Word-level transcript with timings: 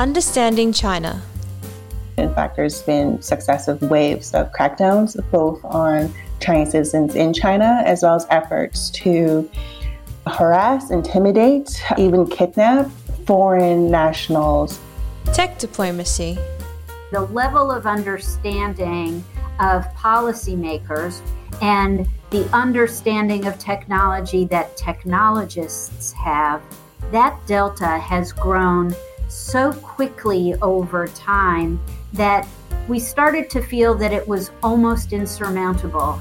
Understanding 0.00 0.72
China. 0.72 1.20
In 2.16 2.34
fact, 2.34 2.56
there's 2.56 2.80
been 2.80 3.20
successive 3.20 3.82
waves 3.82 4.32
of 4.32 4.50
crackdowns, 4.50 5.14
both 5.30 5.62
on 5.62 6.10
Chinese 6.40 6.70
citizens 6.70 7.14
in 7.16 7.34
China, 7.34 7.82
as 7.84 8.02
well 8.02 8.14
as 8.14 8.26
efforts 8.30 8.88
to 8.92 9.46
harass, 10.26 10.90
intimidate, 10.90 11.82
even 11.98 12.26
kidnap 12.26 12.90
foreign 13.26 13.90
nationals. 13.90 14.80
Tech 15.34 15.58
diplomacy. 15.58 16.38
The 17.12 17.20
level 17.20 17.70
of 17.70 17.86
understanding 17.86 19.22
of 19.58 19.84
policymakers 19.96 21.20
and 21.60 22.08
the 22.30 22.48
understanding 22.56 23.44
of 23.46 23.58
technology 23.58 24.46
that 24.46 24.78
technologists 24.78 26.12
have, 26.14 26.62
that 27.12 27.38
delta 27.46 27.98
has 27.98 28.32
grown 28.32 28.94
so 29.30 29.72
quickly 29.74 30.54
over 30.62 31.06
time 31.08 31.80
that 32.12 32.46
we 32.88 32.98
started 32.98 33.48
to 33.50 33.62
feel 33.62 33.94
that 33.94 34.12
it 34.12 34.26
was 34.26 34.50
almost 34.62 35.12
insurmountable. 35.12 36.20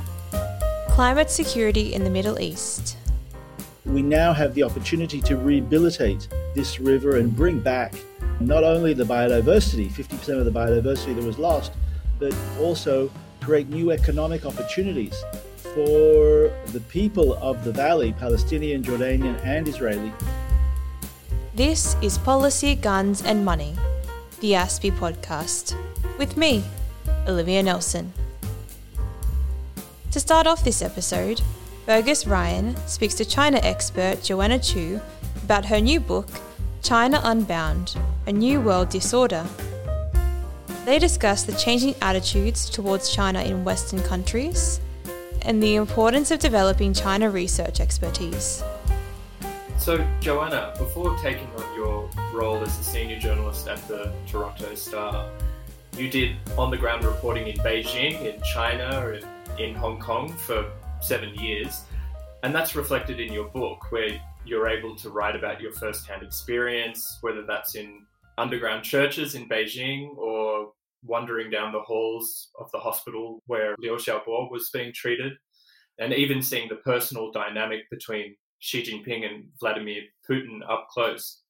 Climate 0.90 1.30
security 1.30 1.94
in 1.94 2.04
the 2.04 2.10
Middle 2.10 2.40
East. 2.40 2.98
We 3.86 4.02
now 4.02 4.34
have 4.34 4.54
the 4.54 4.64
opportunity 4.64 5.22
to 5.22 5.38
rehabilitate 5.38 6.28
this 6.54 6.80
river 6.80 7.18
and 7.18 7.36
bring 7.36 7.60
back 7.60 7.94
not 8.40 8.64
only 8.64 8.94
the 8.94 9.04
biodiversity, 9.04 9.90
50% 9.90 10.40
of 10.40 10.46
the 10.46 10.52
biodiversity 10.52 11.16
that 11.16 11.24
was 11.24 11.40
lost, 11.40 11.72
but 12.20 12.36
also 12.60 13.10
create 13.42 13.70
new 13.70 13.92
economic 13.92 14.46
opportunities 14.46 15.24
for 15.58 16.52
the 16.68 16.82
people 16.90 17.36
of 17.36 17.64
the 17.64 17.72
valley, 17.72 18.14
Palestinian, 18.14 18.84
Jordanian, 18.84 19.44
and 19.44 19.68
Israeli. 19.68 20.12
This 21.56 21.96
is 22.04 22.20
Policy, 22.20 22.76
Guns 22.76 23.24
and 23.24 23.44
Money, 23.44 23.76
the 24.40 24.52
ASPI 24.52 24.92
podcast, 24.92 25.76
with 26.20 26.38
me, 26.38 26.64
Olivia 27.28 27.64
Nelson. 27.64 28.14
To 30.12 30.20
start 30.20 30.46
off 30.46 30.64
this 30.64 30.84
episode, 30.84 31.42
Fergus 31.88 32.28
Ryan 32.28 32.76
speaks 32.86 33.16
to 33.16 33.26
China 33.26 33.60
expert 33.64 34.22
Joanna 34.22 34.60
Chiu 34.60 35.02
about 35.44 35.66
her 35.66 35.82
new 35.82 36.00
book, 36.00 36.30
China 36.84 37.20
Unbound 37.24 37.98
A 38.28 38.32
New 38.32 38.62
World 38.62 38.90
Disorder. 38.90 39.44
They 40.86 41.00
discuss 41.00 41.44
the 41.44 41.58
changing 41.58 41.96
attitudes 42.00 42.70
towards 42.70 43.10
China 43.10 43.42
in 43.42 43.64
Western 43.64 44.04
countries 44.04 44.80
and 45.42 45.64
the 45.64 45.76
importance 45.76 46.30
of 46.30 46.38
developing 46.38 46.94
China 46.94 47.32
research 47.32 47.80
expertise. 47.80 48.64
So, 49.80 50.06
Joanna, 50.20 50.74
before 50.78 51.18
taking 51.20 51.48
on 51.56 51.74
your 51.74 52.10
role 52.34 52.58
as 52.58 52.78
a 52.78 52.84
senior 52.84 53.18
journalist 53.18 53.70
at 53.70 53.80
the 53.88 54.12
Toronto 54.28 54.76
Star, 54.76 55.32
you 55.98 56.10
did 56.10 56.36
on 56.58 56.70
the 56.70 56.76
ground 56.76 57.06
reporting 57.06 57.48
in 57.48 57.56
Beijing, 57.60 58.22
in 58.22 58.42
China, 58.44 59.18
in 59.58 59.74
Hong 59.74 59.98
Kong 59.98 60.34
for 60.34 60.70
seven 61.02 61.34
years. 61.34 61.86
And 62.44 62.54
that's 62.54 62.76
reflected 62.76 63.22
in 63.22 63.32
your 63.32 63.48
book, 63.48 63.90
where 63.90 64.22
you're 64.46 64.68
able 64.68 64.98
to 64.98 65.10
write 65.10 65.38
about 65.38 65.62
your 65.62 65.72
first 65.72 66.06
hand 66.06 66.24
experience, 66.24 67.18
whether 67.22 67.46
that's 67.48 67.76
in 67.76 68.06
underground 68.38 68.84
churches 68.84 69.34
in 69.34 69.48
Beijing 69.48 70.16
or 70.18 70.74
wandering 71.06 71.50
down 71.50 71.72
the 71.72 71.80
halls 71.80 72.50
of 72.60 72.70
the 72.72 72.80
hospital 72.80 73.42
where 73.48 73.76
Liu 73.80 73.96
Xiaobo 73.96 74.52
was 74.52 74.70
being 74.72 74.92
treated, 74.94 75.34
and 76.00 76.14
even 76.14 76.42
seeing 76.42 76.68
the 76.68 76.76
personal 76.76 77.32
dynamic 77.32 77.90
between 77.90 78.36
Xi 78.60 78.84
Jinping 78.84 79.26
and 79.26 79.46
Vladimir 79.60 80.04
Putin 80.30 80.60
up 80.70 80.88
close. 80.90 81.42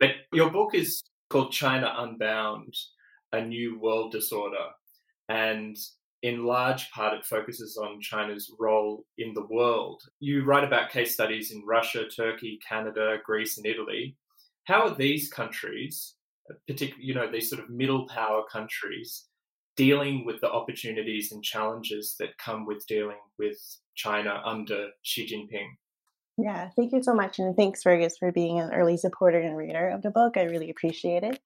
But 0.00 0.10
your 0.32 0.50
book 0.50 0.74
is 0.74 1.02
called 1.30 1.52
China 1.52 1.92
Unbound 1.96 2.74
A 3.32 3.40
New 3.40 3.78
World 3.78 4.12
Disorder. 4.12 4.66
And 5.28 5.76
in 6.22 6.44
large 6.44 6.90
part, 6.90 7.14
it 7.14 7.24
focuses 7.24 7.76
on 7.76 8.00
China's 8.00 8.50
role 8.58 9.04
in 9.18 9.34
the 9.34 9.46
world. 9.46 10.02
You 10.20 10.44
write 10.44 10.64
about 10.64 10.90
case 10.90 11.14
studies 11.14 11.52
in 11.52 11.64
Russia, 11.64 12.08
Turkey, 12.08 12.58
Canada, 12.66 13.18
Greece, 13.24 13.58
and 13.58 13.66
Italy. 13.66 14.16
How 14.64 14.88
are 14.88 14.94
these 14.94 15.30
countries 15.30 16.16
particularly, 16.66 17.04
you 17.04 17.14
know, 17.14 17.30
these 17.30 17.50
sort 17.50 17.62
of 17.62 17.70
middle 17.70 18.06
power 18.08 18.42
countries 18.50 19.26
dealing 19.76 20.24
with 20.24 20.40
the 20.40 20.50
opportunities 20.50 21.32
and 21.32 21.42
challenges 21.42 22.16
that 22.18 22.38
come 22.38 22.64
with 22.64 22.86
dealing 22.86 23.18
with 23.38 23.58
China 23.94 24.40
under 24.44 24.88
Xi 25.02 25.26
Jinping. 25.26 25.68
Yeah, 26.38 26.68
thank 26.76 26.92
you 26.92 27.02
so 27.02 27.14
much. 27.14 27.38
And 27.38 27.56
thanks, 27.56 27.82
Fergus, 27.82 28.18
for 28.18 28.30
being 28.30 28.60
an 28.60 28.72
early 28.72 28.96
supporter 28.96 29.40
and 29.40 29.56
reader 29.56 29.88
of 29.88 30.02
the 30.02 30.10
book. 30.10 30.36
I 30.36 30.42
really 30.42 30.70
appreciate 30.70 31.22
it. 31.22 31.40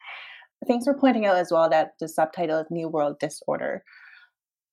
Thanks 0.66 0.84
for 0.84 0.94
pointing 0.94 1.26
out 1.26 1.36
as 1.36 1.50
well 1.52 1.70
that 1.70 1.92
the 2.00 2.08
subtitle 2.08 2.58
is 2.60 2.66
New 2.70 2.88
World 2.88 3.18
Disorder. 3.20 3.84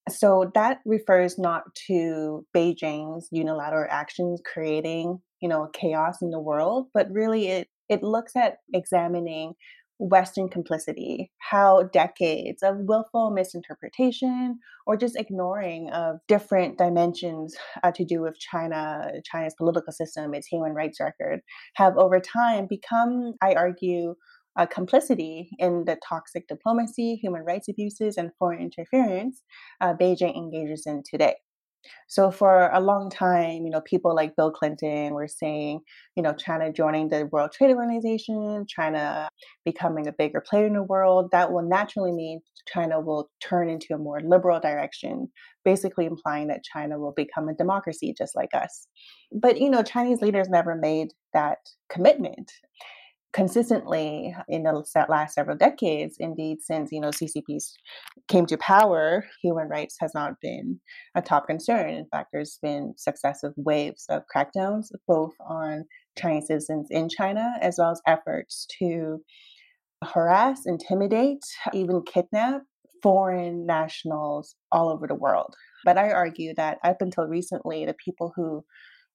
So 0.10 0.52
that 0.56 0.80
refers 0.86 1.38
not 1.38 1.64
to 1.88 2.46
Beijing's 2.56 3.28
unilateral 3.32 3.88
actions 3.92 4.42
creating, 4.52 5.20
you 5.42 5.50
know, 5.50 5.70
chaos 5.74 6.22
in 6.22 6.32
the 6.32 6.40
world, 6.40 6.88
but 6.94 7.08
really 7.12 7.48
it 7.48 7.68
it 7.90 8.04
looks 8.04 8.36
at 8.36 8.58
examining 8.74 9.54
Western 10.00 10.48
complicity, 10.48 11.32
how 11.40 11.84
decades 11.84 12.62
of 12.62 12.78
willful 12.82 13.32
misinterpretation 13.32 14.60
or 14.86 14.96
just 14.96 15.18
ignoring 15.18 15.90
of 15.90 16.18
different 16.28 16.78
dimensions 16.78 17.56
uh, 17.84 17.92
to 17.92 18.06
do 18.06 18.22
with 18.22 18.40
China, 18.40 19.12
China's 19.26 19.56
political 19.58 19.92
system, 19.92 20.34
its 20.34 20.48
human 20.48 20.74
rights 20.74 21.00
record, 21.00 21.42
have 21.76 21.98
over 21.98 22.20
time 22.20 22.68
become, 22.68 23.34
I 23.42 23.54
argue, 23.54 24.16
uh, 24.58 24.66
complicity 24.66 25.50
in 25.60 25.86
the 25.86 25.98
toxic 26.08 26.48
diplomacy, 26.48 27.16
human 27.16 27.44
rights 27.44 27.68
abuses, 27.68 28.18
and 28.18 28.32
foreign 28.40 28.62
interference 28.62 29.44
uh, 29.82 29.94
Beijing 29.94 30.36
engages 30.36 30.84
in 30.86 31.04
today. 31.10 31.36
So 32.08 32.32
for 32.32 32.70
a 32.72 32.80
long 32.80 33.10
time, 33.10 33.66
you 33.66 33.70
know, 33.70 33.82
people 33.82 34.16
like 34.16 34.36
Bill 34.36 34.52
Clinton 34.52 35.14
were 35.14 35.28
saying, 35.28 35.82
you 36.16 36.24
know, 36.24 36.34
China 36.34 36.72
joining 36.72 37.10
the 37.10 37.26
World 37.32 37.52
Trade 37.52 37.76
Organization, 37.76 38.66
China 38.68 39.30
becoming 39.66 40.08
a 40.08 40.12
bigger 40.12 40.42
player 40.42 40.66
in 40.66 40.74
the 40.74 40.84
world, 40.84 41.30
that 41.32 41.52
will 41.52 41.62
naturally 41.62 42.12
mean 42.12 42.42
China 42.68 43.00
will 43.00 43.30
turn 43.42 43.70
into 43.70 43.94
a 43.94 43.98
more 43.98 44.22
liberal 44.22 44.60
direction, 44.60 45.30
basically 45.64 46.06
implying 46.06 46.48
that 46.48 46.64
China 46.64 47.00
will 47.00 47.14
become 47.14 47.50
a 47.50 47.54
democracy 47.54 48.14
just 48.18 48.36
like 48.36 48.54
us. 48.54 48.88
But, 49.32 49.60
you 49.60 49.70
know, 49.70 49.84
Chinese 49.84 50.22
leaders 50.22 50.50
never 50.50 50.76
made 50.76 51.10
that 51.34 51.58
commitment 51.90 52.52
consistently 53.38 54.36
in 54.50 54.64
the 54.64 55.06
last 55.08 55.36
several 55.36 55.56
decades, 55.56 56.16
indeed, 56.20 56.58
since 56.60 56.92
you 56.92 57.00
know 57.00 57.10
CCP 57.10 57.60
came 58.28 58.48
to 58.48 58.58
power, 58.58 59.24
human 59.44 59.70
rights 59.70 59.96
has 60.00 60.12
not 60.16 60.34
been 60.42 60.80
a 61.14 61.22
top 61.22 61.46
concern. 61.46 61.92
In 61.92 62.08
fact, 62.12 62.30
there's 62.34 62.58
been 62.64 62.96
successive 62.98 63.54
waves 63.56 64.08
of 64.10 64.24
crackdowns, 64.36 64.88
both 65.08 65.34
on 65.48 65.86
Chinese 66.18 66.48
citizens 66.48 66.88
in 66.90 67.10
China, 67.10 67.54
as 67.62 67.76
well 67.78 67.92
as 67.92 68.02
efforts 68.08 68.66
to 68.80 69.20
harass, 70.04 70.62
intimidate, 70.66 71.44
even 71.74 72.02
kidnap 72.12 72.64
foreign 73.04 73.68
nationals 73.68 74.56
all 74.72 74.90
over 74.90 75.06
the 75.06 75.14
world. 75.14 75.54
But 75.86 76.00
I 76.00 76.10
argue 76.10 76.56
that 76.56 76.80
up 76.84 77.02
until 77.02 77.28
recently, 77.28 77.86
the 77.86 77.96
people 78.04 78.34
who 78.36 78.66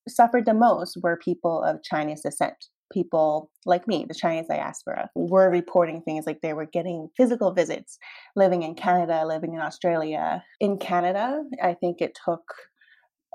suffered 0.08 0.46
the 0.46 0.54
most 0.54 0.96
were 1.02 1.16
people 1.16 1.60
of 1.64 1.82
Chinese 1.82 2.22
descent 2.22 2.68
people 2.92 3.50
like 3.66 3.86
me, 3.88 4.04
the 4.06 4.14
Chinese 4.14 4.46
diaspora, 4.48 5.10
were 5.14 5.50
reporting 5.50 6.02
things 6.02 6.26
like 6.26 6.40
they 6.42 6.52
were 6.52 6.66
getting 6.66 7.08
physical 7.16 7.52
visits, 7.52 7.98
living 8.36 8.62
in 8.62 8.74
Canada, 8.74 9.24
living 9.26 9.54
in 9.54 9.60
Australia. 9.60 10.42
In 10.60 10.78
Canada, 10.78 11.42
I 11.62 11.74
think 11.74 12.00
it 12.00 12.16
took 12.24 12.42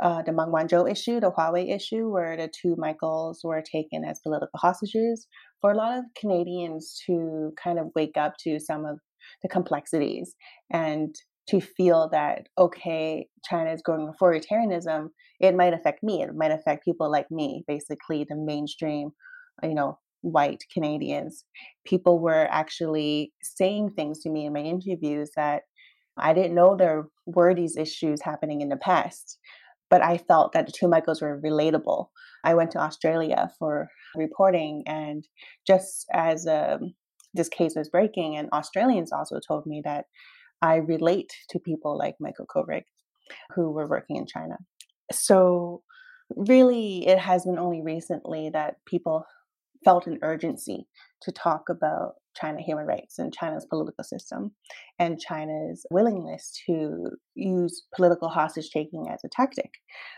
uh, 0.01 0.21
the 0.21 0.31
Meng 0.31 0.47
Wanzhou 0.47 0.89
issue, 0.89 1.19
the 1.19 1.31
Huawei 1.31 1.75
issue, 1.75 2.09
where 2.09 2.37
the 2.37 2.49
two 2.49 2.75
Michaels 2.77 3.41
were 3.43 3.63
taken 3.63 4.03
as 4.03 4.19
political 4.19 4.59
hostages, 4.59 5.27
for 5.61 5.71
a 5.71 5.77
lot 5.77 5.97
of 5.97 6.05
Canadians 6.19 7.01
to 7.07 7.51
kind 7.61 7.79
of 7.79 7.87
wake 7.95 8.15
up 8.17 8.35
to 8.43 8.59
some 8.59 8.85
of 8.85 8.99
the 9.41 9.49
complexities 9.49 10.35
and 10.71 11.15
to 11.49 11.61
feel 11.61 12.09
that 12.11 12.47
okay 12.57 13.27
china 13.43 13.71
is 13.71 13.81
going 13.81 14.11
authoritarianism 14.11 15.07
it 15.39 15.55
might 15.55 15.73
affect 15.73 16.03
me 16.03 16.21
it 16.21 16.35
might 16.35 16.51
affect 16.51 16.83
people 16.83 17.11
like 17.11 17.29
me 17.31 17.63
basically 17.67 18.25
the 18.27 18.35
mainstream 18.35 19.09
you 19.63 19.73
know, 19.73 19.99
white 20.21 20.63
Canadians, 20.73 21.45
people 21.85 22.19
were 22.19 22.47
actually 22.51 23.33
saying 23.41 23.91
things 23.91 24.21
to 24.21 24.29
me 24.29 24.45
in 24.45 24.53
my 24.53 24.59
interviews 24.59 25.31
that 25.35 25.63
I 26.17 26.33
didn't 26.33 26.55
know 26.55 26.75
there 26.75 27.05
were 27.25 27.53
these 27.53 27.77
issues 27.77 28.21
happening 28.21 28.61
in 28.61 28.69
the 28.69 28.77
past, 28.77 29.37
but 29.89 30.03
I 30.03 30.17
felt 30.17 30.53
that 30.53 30.65
the 30.65 30.71
two 30.71 30.87
Michaels 30.87 31.21
were 31.21 31.39
relatable. 31.39 32.07
I 32.43 32.55
went 32.55 32.71
to 32.71 32.79
Australia 32.79 33.51
for 33.59 33.89
reporting, 34.15 34.83
and 34.87 35.27
just 35.65 36.05
as 36.13 36.47
um, 36.47 36.93
this 37.33 37.49
case 37.49 37.73
was 37.75 37.89
breaking, 37.89 38.35
and 38.35 38.49
Australians 38.51 39.11
also 39.11 39.39
told 39.47 39.65
me 39.65 39.81
that 39.85 40.05
I 40.61 40.77
relate 40.77 41.31
to 41.49 41.59
people 41.59 41.97
like 41.97 42.15
Michael 42.19 42.47
Kovrig 42.47 42.83
who 43.53 43.71
were 43.71 43.87
working 43.87 44.15
in 44.15 44.25
China. 44.25 44.57
So, 45.11 45.83
really, 46.35 47.07
it 47.07 47.19
has 47.19 47.45
been 47.45 47.59
only 47.59 47.81
recently 47.81 48.49
that 48.51 48.75
people 48.85 49.25
felt 49.87 50.05
an 50.05 50.19
urgency 50.21 50.85
to 51.21 51.31
talk 51.31 51.69
about 51.69 52.15
China 52.35 52.61
human 52.61 52.85
rights 52.85 53.19
and 53.19 53.33
China's 53.33 53.65
political 53.65 54.03
system 54.03 54.51
and 54.99 55.17
China's 55.17 55.85
willingness 55.91 56.51
to 56.65 57.09
use 57.35 57.85
political 57.95 58.27
hostage 58.27 58.69
taking 58.69 59.07
as 59.09 59.21
a 59.23 59.29
tactic. 59.29 59.71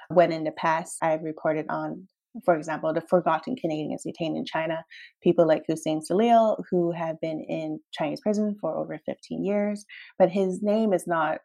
When 0.08 0.32
in 0.32 0.44
the 0.44 0.54
past 0.54 0.98
I've 1.04 1.22
reported 1.22 1.68
on 1.70 2.08
for 2.46 2.56
example, 2.56 2.94
the 2.94 3.02
forgotten 3.02 3.56
Canadians 3.56 4.04
detained 4.04 4.38
in 4.38 4.46
China, 4.46 4.86
people 5.22 5.48
like 5.48 5.64
Huseyin 5.68 6.02
Celil, 6.08 6.62
who 6.70 6.92
have 6.92 7.20
been 7.22 7.44
in 7.50 7.80
Chinese 7.92 8.22
prison 8.22 8.56
for 8.62 8.76
over 8.76 9.00
15 9.04 9.44
years, 9.44 9.84
but 10.20 10.30
his 10.30 10.62
name 10.62 10.94
is 10.94 11.08
not 11.08 11.42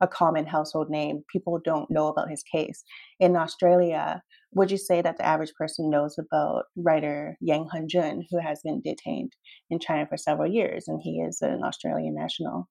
a 0.00 0.08
common 0.08 0.44
household 0.44 0.90
name. 0.90 1.22
People 1.32 1.60
don't 1.64 1.90
know 1.90 2.08
about 2.08 2.28
his 2.28 2.42
case. 2.42 2.82
In 3.20 3.36
Australia, 3.36 4.22
would 4.54 4.70
you 4.70 4.78
say 4.78 5.02
that 5.02 5.16
the 5.16 5.26
average 5.26 5.52
person 5.58 5.90
knows 5.90 6.16
about 6.18 6.64
writer 6.76 7.36
Yang 7.40 7.68
Hengjun, 7.74 8.22
who 8.30 8.38
has 8.38 8.60
been 8.62 8.80
detained 8.80 9.32
in 9.70 9.78
China 9.78 10.06
for 10.06 10.16
several 10.16 10.50
years, 10.50 10.88
and 10.88 11.00
he 11.02 11.20
is 11.20 11.42
an 11.42 11.62
Australian 11.64 12.14
national? 12.14 12.68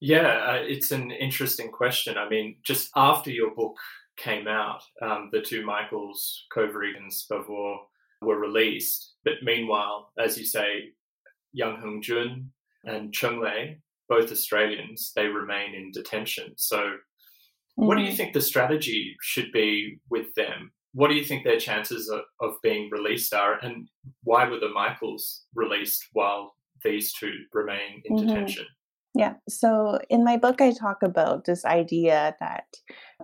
Yeah, 0.00 0.28
uh, 0.28 0.62
it's 0.62 0.92
an 0.92 1.10
interesting 1.10 1.70
question. 1.70 2.16
I 2.16 2.28
mean, 2.28 2.56
just 2.64 2.90
after 2.94 3.30
your 3.30 3.54
book 3.54 3.76
came 4.16 4.46
out, 4.46 4.82
um, 5.02 5.30
the 5.32 5.40
two 5.40 5.64
Michaels, 5.64 6.44
Kovrig 6.54 6.96
and 6.96 7.12
Spavor, 7.12 7.76
were 8.22 8.38
released. 8.38 9.14
But 9.24 9.34
meanwhile, 9.42 10.12
as 10.18 10.38
you 10.38 10.44
say, 10.44 10.92
Yang 11.52 11.76
Hengjun 11.82 12.46
and 12.84 13.12
Cheng 13.12 13.40
Lei, 13.40 13.80
both 14.08 14.32
Australians, 14.32 15.12
they 15.14 15.26
remain 15.26 15.74
in 15.74 15.90
detention. 15.92 16.54
So 16.56 16.96
what 17.86 17.96
do 17.96 18.02
you 18.02 18.08
mm-hmm. 18.08 18.16
think 18.16 18.32
the 18.32 18.40
strategy 18.40 19.16
should 19.22 19.52
be 19.52 20.00
with 20.10 20.34
them? 20.34 20.72
What 20.94 21.08
do 21.08 21.14
you 21.14 21.24
think 21.24 21.44
their 21.44 21.60
chances 21.60 22.08
of, 22.08 22.22
of 22.40 22.60
being 22.60 22.90
released 22.90 23.32
are? 23.32 23.58
And 23.62 23.88
why 24.24 24.48
were 24.48 24.58
the 24.58 24.70
Michaels 24.70 25.44
released 25.54 26.04
while 26.12 26.54
these 26.82 27.12
two 27.12 27.32
remain 27.52 28.02
in 28.04 28.16
mm-hmm. 28.16 28.26
detention? 28.26 28.66
Yeah. 29.14 29.34
So 29.48 30.00
in 30.10 30.24
my 30.24 30.36
book, 30.36 30.60
I 30.60 30.72
talk 30.72 31.04
about 31.04 31.44
this 31.44 31.64
idea 31.64 32.34
that 32.40 32.64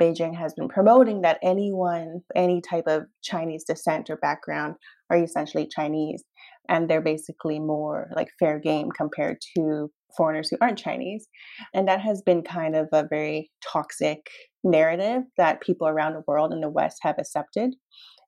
Beijing 0.01 0.37
has 0.37 0.55
been 0.55 0.69
promoting 0.69 1.23
that 1.23 1.41
anyone, 1.43 2.21
any 2.37 2.61
type 2.61 2.87
of 2.87 3.07
Chinese 3.23 3.65
descent 3.65 4.09
or 4.09 4.17
background, 4.17 4.77
are 5.11 5.17
essentially 5.17 5.67
Chinese. 5.67 6.23
And 6.69 6.89
they're 6.89 7.03
basically 7.03 7.59
more 7.59 8.09
like 8.15 8.29
fair 8.39 8.61
game 8.61 8.91
compared 8.91 9.39
to 9.57 9.91
foreigners 10.17 10.49
who 10.49 10.57
aren't 10.61 10.79
Chinese. 10.79 11.29
And 11.73 11.89
that 11.89 12.01
has 12.01 12.23
been 12.23 12.43
kind 12.43 12.77
of 12.77 12.89
a 12.93 13.07
very 13.09 13.51
toxic 13.63 14.29
narrative 14.63 15.23
that 15.37 15.61
people 15.61 15.87
around 15.87 16.15
the 16.15 16.25
world 16.27 16.53
in 16.53 16.61
the 16.61 16.71
West 16.71 16.99
have 17.03 17.17
accepted 17.19 17.75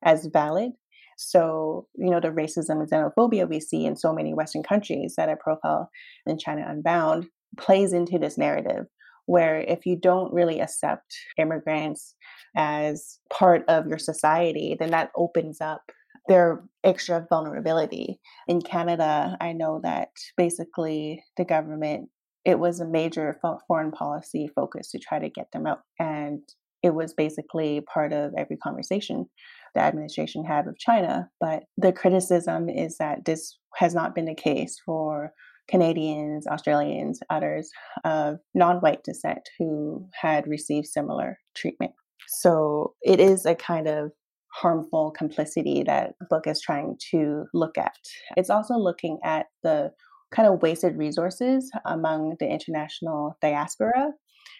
as 0.03 0.27
valid. 0.31 0.71
So, 1.17 1.87
you 1.95 2.11
know, 2.11 2.19
the 2.19 2.29
racism 2.29 2.79
and 2.81 2.89
xenophobia 2.89 3.49
we 3.49 3.59
see 3.59 3.85
in 3.85 3.95
so 3.95 4.13
many 4.13 4.33
Western 4.33 4.61
countries 4.61 5.15
that 5.17 5.29
I 5.29 5.35
profile 5.35 5.89
in 6.27 6.37
China 6.37 6.65
Unbound 6.67 7.27
plays 7.57 7.91
into 7.91 8.19
this 8.19 8.37
narrative 8.37 8.85
where 9.25 9.59
if 9.59 9.85
you 9.85 9.97
don't 9.99 10.33
really 10.33 10.61
accept 10.61 11.17
immigrants 11.37 12.15
as 12.55 13.19
part 13.31 13.63
of 13.67 13.85
your 13.87 13.97
society, 13.97 14.75
then 14.79 14.91
that 14.91 15.11
opens 15.15 15.59
up 15.59 15.81
their 16.27 16.63
extra 16.83 17.25
vulnerability. 17.29 18.19
In 18.47 18.61
Canada, 18.61 19.37
I 19.39 19.53
know 19.53 19.79
that 19.83 20.09
basically 20.35 21.23
the 21.37 21.45
government, 21.45 22.09
it 22.45 22.59
was 22.59 22.79
a 22.79 22.87
major 22.87 23.39
foreign 23.67 23.91
policy 23.91 24.49
focus 24.55 24.91
to 24.91 24.99
try 24.99 25.19
to 25.19 25.29
get 25.29 25.51
them 25.51 25.67
out. 25.67 25.81
And 25.99 26.41
it 26.83 26.93
was 26.93 27.13
basically 27.13 27.81
part 27.81 28.13
of 28.13 28.33
every 28.37 28.57
conversation 28.57 29.27
the 29.73 29.81
administration 29.81 30.45
had 30.45 30.65
with 30.65 30.77
China. 30.77 31.29
But 31.39 31.63
the 31.77 31.91
criticism 31.91 32.69
is 32.69 32.97
that 32.97 33.25
this 33.25 33.57
has 33.75 33.93
not 33.93 34.15
been 34.15 34.25
the 34.25 34.35
case 34.35 34.77
for 34.85 35.33
Canadians, 35.69 36.47
Australians, 36.47 37.19
others 37.29 37.69
of 38.05 38.37
non 38.53 38.77
white 38.77 39.03
descent 39.03 39.49
who 39.59 40.07
had 40.13 40.47
received 40.47 40.87
similar 40.87 41.39
treatment. 41.55 41.91
So 42.27 42.93
it 43.01 43.19
is 43.19 43.45
a 43.45 43.55
kind 43.55 43.87
of 43.87 44.11
harmful 44.53 45.11
complicity 45.11 45.83
that 45.83 46.13
the 46.19 46.27
book 46.29 46.47
is 46.47 46.61
trying 46.61 46.97
to 47.11 47.45
look 47.53 47.77
at. 47.77 47.95
It's 48.35 48.49
also 48.49 48.75
looking 48.75 49.19
at 49.23 49.47
the 49.63 49.91
kind 50.31 50.47
of 50.47 50.61
wasted 50.61 50.97
resources 50.97 51.71
among 51.85 52.35
the 52.39 52.47
international 52.47 53.37
diaspora, 53.41 54.11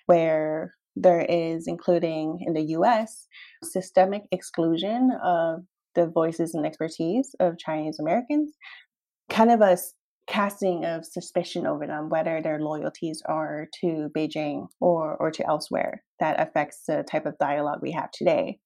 where 0.06 0.74
there 0.96 1.22
is, 1.22 1.68
including 1.68 2.40
in 2.46 2.54
the 2.54 2.74
US, 2.78 3.28
systemic 3.64 4.24
exclusion 4.32 5.12
of 5.24 5.62
the 5.96 6.08
voices 6.08 6.54
and 6.54 6.66
expertise 6.66 7.36
of 7.40 7.58
Chinese 7.58 8.00
Americans, 8.00 8.54
kind 9.30 9.52
of 9.52 9.62
a 9.62 9.78
casting 10.28 10.86
of 10.86 11.06
suspicion 11.06 11.66
over 11.66 11.88
them, 11.88 12.10
whether 12.10 12.42
their 12.42 12.60
loyalties 12.60 13.22
are 13.26 13.68
to 13.82 14.10
Beijing 14.16 14.68
or, 14.80 15.16
or 15.18 15.32
to 15.32 15.48
elsewhere, 15.48 16.04
that 16.20 16.40
affects 16.40 16.84
the 16.88 17.04
type 17.10 17.26
of 17.26 17.38
dialogue 17.38 17.80
we 17.82 17.92
have 17.92 18.12
today. 18.12 18.60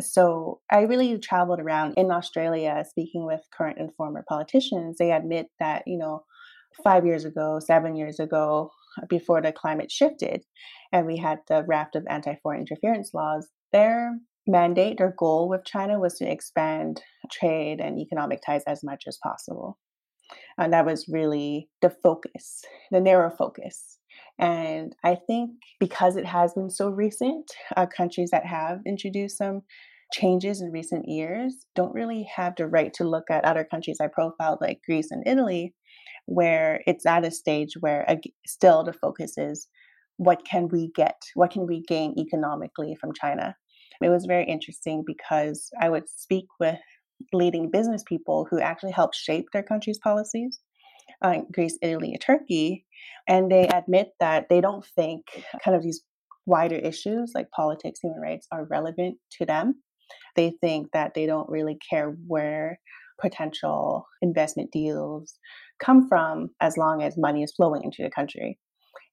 So 0.00 0.60
I 0.70 0.82
really 0.82 1.18
traveled 1.18 1.60
around 1.60 1.94
in 1.96 2.10
Australia 2.10 2.84
speaking 2.88 3.26
with 3.26 3.40
current 3.56 3.78
and 3.78 3.94
former 3.96 4.24
politicians. 4.28 4.96
They 4.98 5.12
admit 5.12 5.46
that, 5.60 5.82
you 5.86 5.98
know, 5.98 6.24
five 6.82 7.06
years 7.06 7.24
ago, 7.24 7.60
seven 7.60 7.94
years 7.94 8.18
ago, 8.18 8.70
before 9.08 9.40
the 9.42 9.52
climate 9.52 9.90
shifted 9.90 10.42
and 10.92 11.06
we 11.06 11.16
had 11.16 11.38
the 11.48 11.64
raft 11.66 11.96
of 11.96 12.04
anti 12.08 12.36
foreign 12.42 12.60
interference 12.60 13.12
laws, 13.14 13.48
their 13.72 14.12
mandate 14.46 15.00
or 15.00 15.14
goal 15.18 15.48
with 15.48 15.64
China 15.64 15.98
was 15.98 16.14
to 16.14 16.30
expand 16.30 17.02
trade 17.32 17.80
and 17.80 17.98
economic 17.98 18.40
ties 18.44 18.62
as 18.66 18.84
much 18.84 19.04
as 19.06 19.18
possible. 19.22 19.78
And 20.58 20.72
that 20.72 20.86
was 20.86 21.08
really 21.08 21.68
the 21.82 21.90
focus, 21.90 22.62
the 22.90 23.00
narrow 23.00 23.30
focus. 23.30 23.98
And 24.38 24.94
I 25.04 25.16
think 25.26 25.50
because 25.78 26.16
it 26.16 26.26
has 26.26 26.54
been 26.54 26.70
so 26.70 26.88
recent, 26.88 27.50
uh, 27.76 27.86
countries 27.86 28.30
that 28.30 28.46
have 28.46 28.80
introduced 28.86 29.38
some 29.38 29.62
changes 30.12 30.60
in 30.60 30.70
recent 30.70 31.08
years 31.08 31.66
don't 31.74 31.94
really 31.94 32.28
have 32.34 32.54
the 32.56 32.66
right 32.66 32.92
to 32.94 33.04
look 33.04 33.24
at 33.30 33.44
other 33.44 33.64
countries 33.64 33.98
I 34.00 34.08
profiled, 34.08 34.58
like 34.60 34.80
Greece 34.84 35.10
and 35.10 35.26
Italy, 35.26 35.74
where 36.26 36.80
it's 36.86 37.06
at 37.06 37.24
a 37.24 37.30
stage 37.30 37.74
where 37.80 38.08
uh, 38.08 38.16
still 38.46 38.84
the 38.84 38.92
focus 38.92 39.36
is 39.38 39.68
what 40.16 40.44
can 40.44 40.68
we 40.68 40.90
get, 40.94 41.20
what 41.34 41.50
can 41.50 41.66
we 41.66 41.82
gain 41.82 42.14
economically 42.18 42.96
from 43.00 43.12
China. 43.12 43.56
It 44.02 44.08
was 44.08 44.26
very 44.26 44.44
interesting 44.44 45.02
because 45.06 45.70
I 45.80 45.88
would 45.88 46.08
speak 46.08 46.46
with 46.60 46.78
leading 47.32 47.70
business 47.70 48.02
people 48.06 48.46
who 48.50 48.60
actually 48.60 48.92
helped 48.92 49.14
shape 49.14 49.46
their 49.52 49.62
country's 49.62 49.98
policies 49.98 50.60
uh, 51.24 51.40
Greece, 51.50 51.78
Italy, 51.82 52.12
and 52.12 52.20
Turkey. 52.20 52.84
And 53.26 53.50
they 53.50 53.66
admit 53.66 54.10
that 54.20 54.48
they 54.48 54.60
don't 54.60 54.84
think 54.94 55.22
kind 55.64 55.76
of 55.76 55.82
these 55.82 56.02
wider 56.46 56.76
issues 56.76 57.32
like 57.34 57.50
politics, 57.50 58.00
human 58.00 58.20
rights 58.20 58.46
are 58.52 58.66
relevant 58.66 59.16
to 59.38 59.46
them. 59.46 59.82
They 60.36 60.52
think 60.60 60.88
that 60.92 61.14
they 61.14 61.26
don't 61.26 61.48
really 61.48 61.78
care 61.90 62.16
where 62.26 62.78
potential 63.20 64.06
investment 64.20 64.70
deals 64.72 65.38
come 65.82 66.08
from 66.08 66.50
as 66.60 66.76
long 66.76 67.02
as 67.02 67.16
money 67.16 67.42
is 67.42 67.52
flowing 67.52 67.82
into 67.84 68.02
the 68.02 68.10
country. 68.10 68.58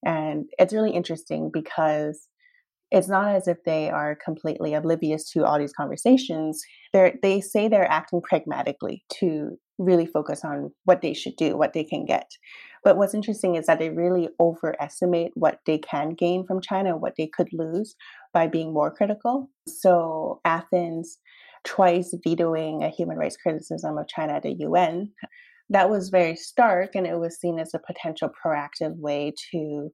And 0.04 0.46
it's 0.58 0.74
really 0.74 0.90
interesting 0.90 1.50
because 1.52 2.28
it's 2.92 3.08
not 3.08 3.34
as 3.34 3.48
if 3.48 3.56
they 3.64 3.88
are 3.88 4.18
completely 4.22 4.74
oblivious 4.74 5.28
to 5.30 5.44
all 5.44 5.58
these 5.58 5.72
conversations. 5.72 6.62
They 6.92 7.18
they 7.22 7.40
say 7.40 7.66
they're 7.66 7.90
acting 7.90 8.20
pragmatically 8.20 9.02
to 9.20 9.56
really 9.78 10.06
focus 10.06 10.44
on 10.44 10.70
what 10.84 11.00
they 11.00 11.14
should 11.14 11.34
do, 11.36 11.56
what 11.56 11.72
they 11.72 11.84
can 11.84 12.04
get. 12.04 12.30
But 12.84 12.98
what's 12.98 13.14
interesting 13.14 13.54
is 13.54 13.66
that 13.66 13.78
they 13.78 13.88
really 13.88 14.28
overestimate 14.38 15.32
what 15.34 15.60
they 15.64 15.78
can 15.78 16.10
gain 16.10 16.44
from 16.46 16.60
China, 16.60 16.96
what 16.96 17.14
they 17.16 17.28
could 17.28 17.48
lose 17.52 17.94
by 18.34 18.46
being 18.46 18.74
more 18.74 18.94
critical. 18.94 19.48
So 19.66 20.40
Athens 20.44 21.18
twice 21.64 22.14
vetoing 22.22 22.82
a 22.82 22.90
human 22.90 23.16
rights 23.16 23.36
criticism 23.36 23.96
of 23.96 24.08
China 24.08 24.34
at 24.34 24.42
the 24.42 24.54
UN. 24.58 25.12
That 25.70 25.88
was 25.88 26.10
very 26.10 26.36
stark, 26.36 26.90
and 26.94 27.06
it 27.06 27.18
was 27.18 27.40
seen 27.40 27.58
as 27.58 27.72
a 27.72 27.78
potential 27.78 28.30
proactive 28.44 28.98
way 28.98 29.32
to 29.52 29.88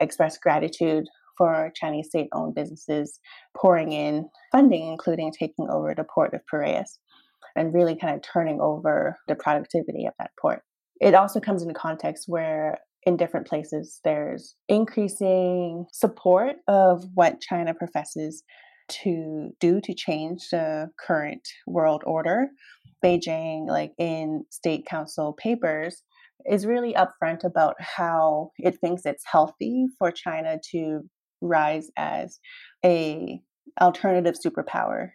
express 0.00 0.38
gratitude 0.38 1.04
for 1.38 1.72
Chinese 1.74 2.08
state 2.08 2.28
owned 2.34 2.54
businesses 2.54 3.20
pouring 3.56 3.92
in 3.92 4.28
funding, 4.52 4.88
including 4.88 5.32
taking 5.32 5.70
over 5.70 5.94
the 5.94 6.04
port 6.04 6.34
of 6.34 6.40
Piraeus 6.52 6.98
and 7.56 7.72
really 7.72 7.96
kind 7.96 8.14
of 8.14 8.22
turning 8.22 8.60
over 8.60 9.16
the 9.28 9.34
productivity 9.34 10.04
of 10.04 10.12
that 10.18 10.32
port. 10.40 10.62
It 11.00 11.14
also 11.14 11.40
comes 11.40 11.62
in 11.62 11.72
context 11.72 12.24
where 12.26 12.78
in 13.04 13.16
different 13.16 13.46
places 13.46 14.00
there's 14.04 14.56
increasing 14.68 15.86
support 15.92 16.56
of 16.66 17.04
what 17.14 17.40
China 17.40 17.72
professes 17.72 18.42
to 18.88 19.50
do 19.60 19.80
to 19.80 19.94
change 19.94 20.48
the 20.50 20.88
current 20.98 21.46
world 21.66 22.02
order. 22.06 22.48
Beijing, 23.04 23.68
like 23.68 23.92
in 23.98 24.44
state 24.50 24.86
council 24.86 25.34
papers, 25.34 26.02
is 26.50 26.66
really 26.66 26.94
upfront 26.94 27.44
about 27.44 27.76
how 27.78 28.50
it 28.58 28.78
thinks 28.80 29.04
it's 29.04 29.24
healthy 29.30 29.86
for 29.98 30.10
China 30.10 30.58
to 30.72 31.02
rise 31.40 31.90
as 31.96 32.38
a 32.84 33.40
alternative 33.80 34.34
superpower 34.44 35.10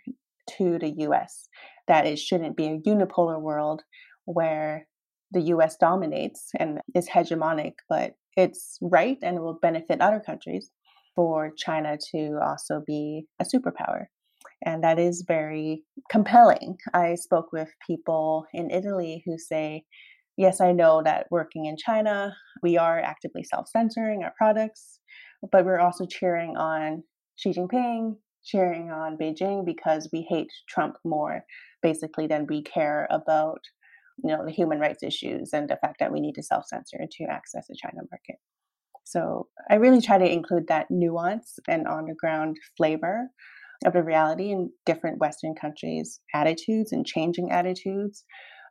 to 0.57 0.79
the 0.79 0.93
US 0.99 1.47
that 1.87 2.05
it 2.05 2.17
shouldn't 2.17 2.55
be 2.55 2.67
a 2.67 2.79
unipolar 2.79 3.41
world 3.41 3.81
where 4.25 4.87
the 5.31 5.41
US 5.41 5.75
dominates 5.77 6.49
and 6.59 6.79
is 6.95 7.09
hegemonic, 7.09 7.73
but 7.89 8.13
it's 8.37 8.77
right 8.81 9.17
and 9.21 9.39
will 9.39 9.59
benefit 9.61 10.01
other 10.01 10.21
countries 10.25 10.71
for 11.15 11.51
China 11.55 11.97
to 12.11 12.39
also 12.41 12.81
be 12.85 13.25
a 13.39 13.45
superpower. 13.45 14.05
And 14.65 14.83
that 14.83 14.99
is 14.99 15.25
very 15.27 15.83
compelling. 16.09 16.77
I 16.93 17.15
spoke 17.15 17.51
with 17.51 17.69
people 17.85 18.45
in 18.53 18.71
Italy 18.71 19.23
who 19.25 19.37
say, 19.37 19.83
Yes, 20.35 20.61
I 20.61 20.71
know 20.71 21.03
that 21.03 21.27
working 21.29 21.65
in 21.65 21.77
China, 21.77 22.35
we 22.63 22.75
are 22.75 22.99
actively 22.99 23.43
self 23.43 23.67
censoring 23.69 24.23
our 24.23 24.33
products, 24.35 24.99
but 25.51 25.65
we're 25.65 25.79
also 25.79 26.05
cheering 26.05 26.55
on 26.57 27.03
Xi 27.35 27.51
Jinping, 27.51 28.17
cheering 28.43 28.91
on 28.91 29.17
Beijing 29.17 29.65
because 29.65 30.09
we 30.12 30.25
hate 30.29 30.50
Trump 30.67 30.95
more, 31.03 31.43
basically, 31.81 32.27
than 32.27 32.47
we 32.47 32.62
care 32.62 33.07
about 33.09 33.59
you 34.23 34.29
know 34.29 34.45
the 34.45 34.51
human 34.51 34.79
rights 34.79 35.01
issues 35.03 35.51
and 35.53 35.67
the 35.67 35.77
fact 35.77 35.97
that 36.00 36.12
we 36.12 36.19
need 36.19 36.35
to 36.35 36.43
self 36.43 36.65
censor 36.67 36.97
to 37.09 37.23
access 37.25 37.65
the 37.67 37.75
China 37.81 38.01
market. 38.12 38.38
So 39.03 39.47
I 39.69 39.75
really 39.75 40.01
try 40.01 40.17
to 40.17 40.31
include 40.31 40.67
that 40.67 40.88
nuance 40.89 41.59
and 41.67 41.88
on 41.88 42.05
the 42.05 42.15
ground 42.15 42.57
flavor 42.77 43.27
of 43.85 43.93
the 43.93 44.03
reality 44.03 44.51
in 44.51 44.69
different 44.85 45.19
Western 45.19 45.55
countries' 45.55 46.19
attitudes 46.33 46.91
and 46.91 47.05
changing 47.05 47.51
attitudes 47.51 48.23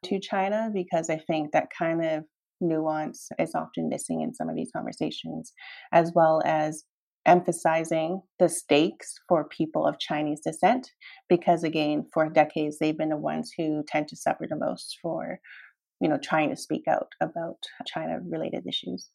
to 0.04 0.18
China, 0.20 0.70
because 0.72 1.10
I 1.10 1.18
think 1.18 1.52
that 1.52 1.68
kind 1.76 2.04
of 2.04 2.24
nuance 2.62 3.28
is 3.38 3.54
often 3.54 3.88
missing 3.88 4.22
in 4.22 4.32
some 4.34 4.48
of 4.48 4.56
these 4.56 4.70
conversations, 4.74 5.52
as 5.92 6.12
well 6.14 6.40
as 6.44 6.84
emphasizing 7.26 8.20
the 8.38 8.48
stakes 8.48 9.14
for 9.28 9.48
people 9.48 9.86
of 9.86 9.98
Chinese 9.98 10.40
descent, 10.40 10.90
because 11.28 11.62
again, 11.62 12.06
for 12.12 12.28
decades, 12.28 12.78
they've 12.78 12.98
been 12.98 13.10
the 13.10 13.16
ones 13.16 13.52
who 13.56 13.84
tend 13.86 14.08
to 14.08 14.16
suffer 14.16 14.46
the 14.48 14.56
most 14.56 14.98
for, 15.00 15.38
you 16.00 16.08
know, 16.08 16.18
trying 16.18 16.50
to 16.50 16.56
speak 16.56 16.82
out 16.88 17.08
about 17.20 17.58
China 17.86 18.18
related 18.28 18.66
issues. 18.66 19.10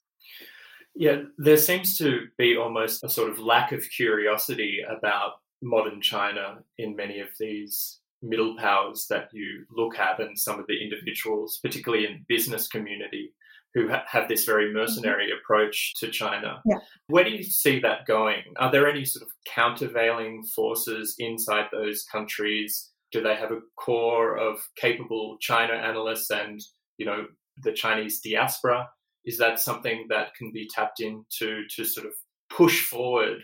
Yeah, 0.95 1.23
there 1.37 1.57
seems 1.57 1.97
to 1.99 2.27
be 2.37 2.55
almost 2.57 3.03
a 3.03 3.09
sort 3.09 3.29
of 3.29 3.39
lack 3.39 3.71
of 3.71 3.87
curiosity 3.89 4.79
about 4.89 5.33
modern 5.61 6.01
China 6.01 6.59
in 6.77 6.95
many 6.95 7.19
of 7.19 7.27
these 7.39 7.99
middle 8.21 8.55
powers 8.57 9.05
that 9.09 9.29
you 9.31 9.65
look 9.71 9.99
at 9.99 10.19
and 10.19 10.37
some 10.37 10.59
of 10.59 10.67
the 10.67 10.81
individuals, 10.81 11.59
particularly 11.61 12.05
in 12.05 12.25
business 12.27 12.67
community, 12.67 13.33
who 13.73 13.89
ha- 13.89 14.03
have 14.07 14.27
this 14.27 14.45
very 14.45 14.65
mm-hmm. 14.65 14.77
mercenary 14.77 15.29
approach 15.31 15.93
to 15.99 16.09
China. 16.09 16.61
Yeah. 16.65 16.77
Where 17.07 17.23
do 17.23 17.29
you 17.29 17.43
see 17.43 17.79
that 17.81 18.05
going? 18.07 18.43
Are 18.57 18.71
there 18.71 18.89
any 18.89 19.05
sort 19.05 19.23
of 19.23 19.29
countervailing 19.45 20.43
forces 20.55 21.15
inside 21.19 21.65
those 21.71 22.03
countries? 22.11 22.91
Do 23.11 23.21
they 23.21 23.35
have 23.35 23.51
a 23.51 23.61
core 23.77 24.37
of 24.37 24.59
capable 24.77 25.37
China 25.39 25.73
analysts 25.73 26.29
and, 26.31 26.59
you 26.97 27.05
know, 27.05 27.27
the 27.63 27.71
Chinese 27.71 28.19
diaspora? 28.21 28.89
Is 29.25 29.37
that 29.37 29.59
something 29.59 30.07
that 30.09 30.33
can 30.35 30.51
be 30.51 30.67
tapped 30.73 31.01
into 31.01 31.63
to 31.75 31.85
sort 31.85 32.07
of 32.07 32.13
push 32.49 32.81
forward 32.81 33.41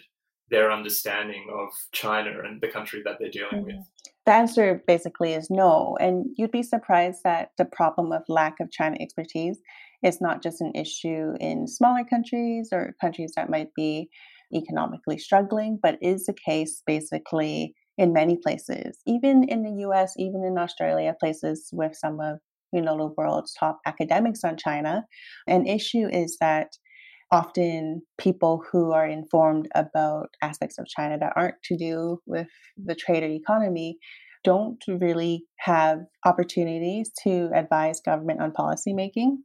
their 0.50 0.72
understanding 0.72 1.48
of 1.54 1.70
China 1.92 2.32
and 2.44 2.62
the 2.62 2.68
country 2.68 3.02
that 3.06 3.18
they're 3.20 3.30
dealing 3.30 3.66
mm-hmm. 3.66 3.78
with? 3.78 3.88
The 4.26 4.34
answer 4.34 4.82
basically 4.88 5.34
is 5.34 5.50
no. 5.50 5.98
And 6.00 6.28
you'd 6.38 6.52
be 6.52 6.64
surprised 6.64 7.20
that 7.24 7.50
the 7.58 7.66
problem 7.66 8.12
of 8.12 8.24
lack 8.30 8.60
of 8.62 8.72
China 8.72 8.98
expertise 9.00 9.60
is 10.02 10.22
not 10.22 10.42
just 10.42 10.62
an 10.62 10.72
issue 10.76 11.34
in 11.40 11.68
smaller 11.68 12.04
countries 12.10 12.70
or 12.72 12.96
countries 13.02 13.34
that 13.36 13.50
might 13.50 13.74
be 13.76 14.10
economically 14.54 15.18
struggling, 15.18 15.80
but 15.82 15.98
is 16.02 16.26
the 16.26 16.34
case 16.34 16.82
basically 16.86 17.74
in 17.98 18.14
many 18.14 18.38
places, 18.38 18.98
even 19.06 19.44
in 19.44 19.64
the 19.64 19.84
US, 19.88 20.14
even 20.18 20.44
in 20.44 20.58
Australia, 20.58 21.16
places 21.20 21.70
with 21.74 21.96
some 21.96 22.20
of 22.20 22.40
you 22.72 22.82
know 22.82 22.98
the 22.98 23.14
world's 23.16 23.54
top 23.54 23.80
academics 23.86 24.44
on 24.44 24.58
China. 24.58 25.06
An 25.48 25.68
issue 25.68 26.08
is 26.12 26.38
that 26.42 26.70
often 27.34 28.04
people 28.20 28.64
who 28.72 28.92
are 28.92 29.08
informed 29.08 29.68
about 29.74 30.30
aspects 30.44 30.78
of 30.78 30.86
China 30.86 31.18
that 31.18 31.34
aren't 31.36 31.60
to 31.64 31.76
do 31.76 32.20
with 32.28 32.48
the 32.78 32.94
trade 32.94 33.24
or 33.24 33.28
economy 33.28 33.98
don't 34.44 34.84
really 34.88 35.44
have 35.58 36.02
opportunities 36.26 37.10
to 37.24 37.50
advise 37.56 38.00
government 38.02 38.40
on 38.40 38.52
policymaking. 38.52 39.38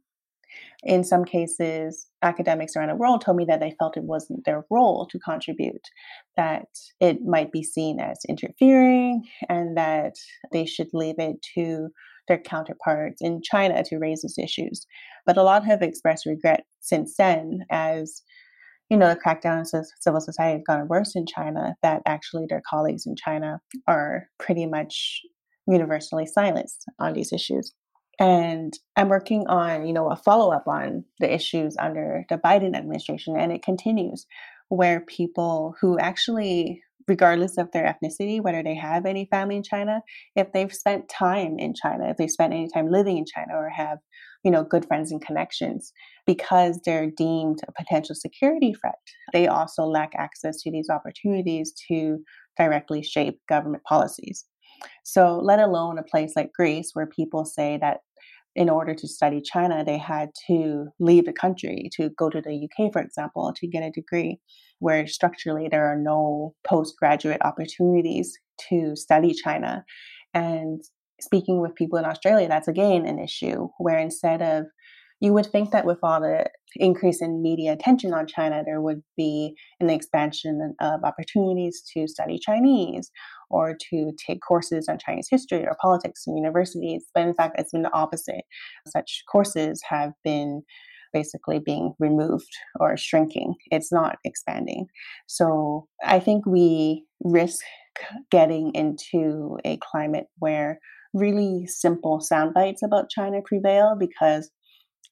In 0.83 1.03
some 1.03 1.25
cases, 1.25 2.07
academics 2.21 2.75
around 2.75 2.89
the 2.89 2.95
world 2.95 3.21
told 3.21 3.37
me 3.37 3.45
that 3.45 3.59
they 3.59 3.75
felt 3.79 3.97
it 3.97 4.03
wasn't 4.03 4.45
their 4.45 4.65
role 4.69 5.07
to 5.07 5.17
contribute, 5.19 5.87
that 6.37 6.67
it 6.99 7.23
might 7.25 7.51
be 7.51 7.63
seen 7.63 7.99
as 7.99 8.19
interfering, 8.29 9.23
and 9.47 9.77
that 9.77 10.13
they 10.51 10.65
should 10.65 10.89
leave 10.93 11.17
it 11.17 11.37
to 11.55 11.89
their 12.27 12.39
counterparts 12.39 13.19
in 13.21 13.41
China 13.43 13.83
to 13.83 13.97
raise 13.97 14.21
these 14.21 14.37
issues. 14.37 14.85
But 15.25 15.37
a 15.37 15.43
lot 15.43 15.65
have 15.65 15.81
expressed 15.81 16.25
regret 16.25 16.65
since 16.79 17.15
then 17.17 17.65
as 17.69 18.21
you 18.89 18.97
know, 18.97 19.09
the 19.09 19.19
crackdown 19.19 19.59
on 19.59 19.83
civil 19.99 20.19
society 20.19 20.57
has 20.57 20.63
gotten 20.65 20.87
worse 20.87 21.15
in 21.15 21.25
China, 21.27 21.75
that 21.83 22.01
actually 22.07 22.45
their 22.49 22.63
colleagues 22.67 23.05
in 23.05 23.15
China 23.15 23.61
are 23.87 24.27
pretty 24.39 24.65
much 24.65 25.21
universally 25.67 26.25
silenced 26.25 26.85
on 26.97 27.13
these 27.13 27.31
issues. 27.31 27.71
And 28.19 28.73
I'm 28.97 29.07
working 29.07 29.45
on, 29.47 29.85
you 29.85 29.93
know, 29.93 30.09
a 30.09 30.15
follow 30.15 30.51
up 30.51 30.67
on 30.67 31.05
the 31.19 31.31
issues 31.31 31.75
under 31.79 32.25
the 32.29 32.37
Biden 32.37 32.75
administration, 32.75 33.37
and 33.37 33.51
it 33.51 33.61
continues 33.61 34.25
where 34.69 35.01
people 35.01 35.75
who 35.79 35.97
actually 35.99 36.81
regardless 37.07 37.57
of 37.57 37.71
their 37.71 37.91
ethnicity, 37.91 38.39
whether 38.39 38.61
they 38.61 38.75
have 38.75 39.05
any 39.07 39.27
family 39.31 39.55
in 39.55 39.63
China, 39.63 40.01
if 40.35 40.51
they've 40.53 40.71
spent 40.71 41.09
time 41.09 41.57
in 41.57 41.73
China, 41.73 42.07
if 42.07 42.17
they've 42.17 42.29
spent 42.29 42.53
any 42.53 42.69
time 42.71 42.87
living 42.87 43.17
in 43.17 43.25
China 43.25 43.55
or 43.55 43.67
have, 43.67 43.97
you 44.43 44.51
know, 44.51 44.63
good 44.63 44.85
friends 44.85 45.11
and 45.11 45.21
connections, 45.21 45.91
because 46.25 46.79
they're 46.85 47.11
deemed 47.11 47.59
a 47.67 47.71
potential 47.71 48.15
security 48.15 48.73
threat, 48.79 48.95
they 49.33 49.47
also 49.47 49.83
lack 49.83 50.11
access 50.17 50.61
to 50.61 50.71
these 50.71 50.89
opportunities 50.89 51.73
to 51.87 52.19
directly 52.57 53.03
shape 53.03 53.39
government 53.47 53.83
policies. 53.83 54.45
So, 55.03 55.39
let 55.39 55.59
alone 55.59 55.97
a 55.97 56.03
place 56.03 56.33
like 56.35 56.53
Greece, 56.53 56.91
where 56.93 57.07
people 57.07 57.43
say 57.43 57.77
that 57.81 57.99
in 58.55 58.69
order 58.69 58.95
to 58.95 59.07
study 59.07 59.41
China, 59.41 59.83
they 59.83 59.97
had 59.97 60.29
to 60.47 60.87
leave 60.99 61.25
the 61.25 61.33
country 61.33 61.89
to 61.93 62.09
go 62.17 62.29
to 62.29 62.41
the 62.41 62.67
UK, 62.67 62.91
for 62.91 63.01
example, 63.01 63.53
to 63.55 63.67
get 63.67 63.83
a 63.83 63.91
degree 63.91 64.39
where 64.79 65.05
structurally 65.07 65.67
there 65.69 65.85
are 65.85 65.97
no 65.97 66.53
postgraduate 66.65 67.41
opportunities 67.43 68.37
to 68.69 68.95
study 68.95 69.33
China. 69.33 69.83
And 70.33 70.81
speaking 71.19 71.61
with 71.61 71.75
people 71.75 71.97
in 71.99 72.05
Australia, 72.05 72.47
that's 72.47 72.67
again 72.67 73.05
an 73.05 73.19
issue 73.19 73.69
where 73.77 73.97
instead 73.97 74.41
of 74.41 74.65
you 75.21 75.33
would 75.33 75.47
think 75.47 75.71
that 75.71 75.85
with 75.85 75.99
all 76.01 76.21
the 76.21 76.45
increase 76.75 77.21
in 77.21 77.41
media 77.41 77.73
attention 77.73 78.13
on 78.13 78.25
China, 78.25 78.63
there 78.65 78.81
would 78.81 79.01
be 79.17 79.53
an 79.81 79.89
expansion 79.89 80.75
of 80.79 81.03
opportunities 81.03 81.83
to 81.93 82.07
study 82.07 82.39
Chinese 82.39 83.11
or 83.49 83.75
to 83.89 84.11
take 84.25 84.39
courses 84.41 84.87
on 84.87 84.97
Chinese 84.97 85.27
history 85.29 85.65
or 85.65 85.75
politics 85.81 86.23
in 86.25 86.37
universities. 86.37 87.05
But 87.13 87.23
in 87.27 87.33
fact, 87.33 87.59
it's 87.59 87.71
been 87.71 87.81
the 87.81 87.93
opposite. 87.93 88.45
Such 88.87 89.23
courses 89.29 89.81
have 89.89 90.13
been 90.23 90.61
basically 91.11 91.59
being 91.59 91.93
removed 91.99 92.55
or 92.79 92.95
shrinking. 92.95 93.55
It's 93.71 93.91
not 93.91 94.17
expanding. 94.23 94.85
So 95.27 95.87
I 96.05 96.19
think 96.19 96.45
we 96.45 97.03
risk 97.23 97.65
getting 98.31 98.71
into 98.73 99.57
a 99.65 99.77
climate 99.77 100.27
where 100.37 100.79
really 101.13 101.65
simple 101.67 102.21
sound 102.21 102.53
bites 102.53 102.83
about 102.83 103.09
China 103.09 103.39
prevail 103.43 103.95
because 103.99 104.51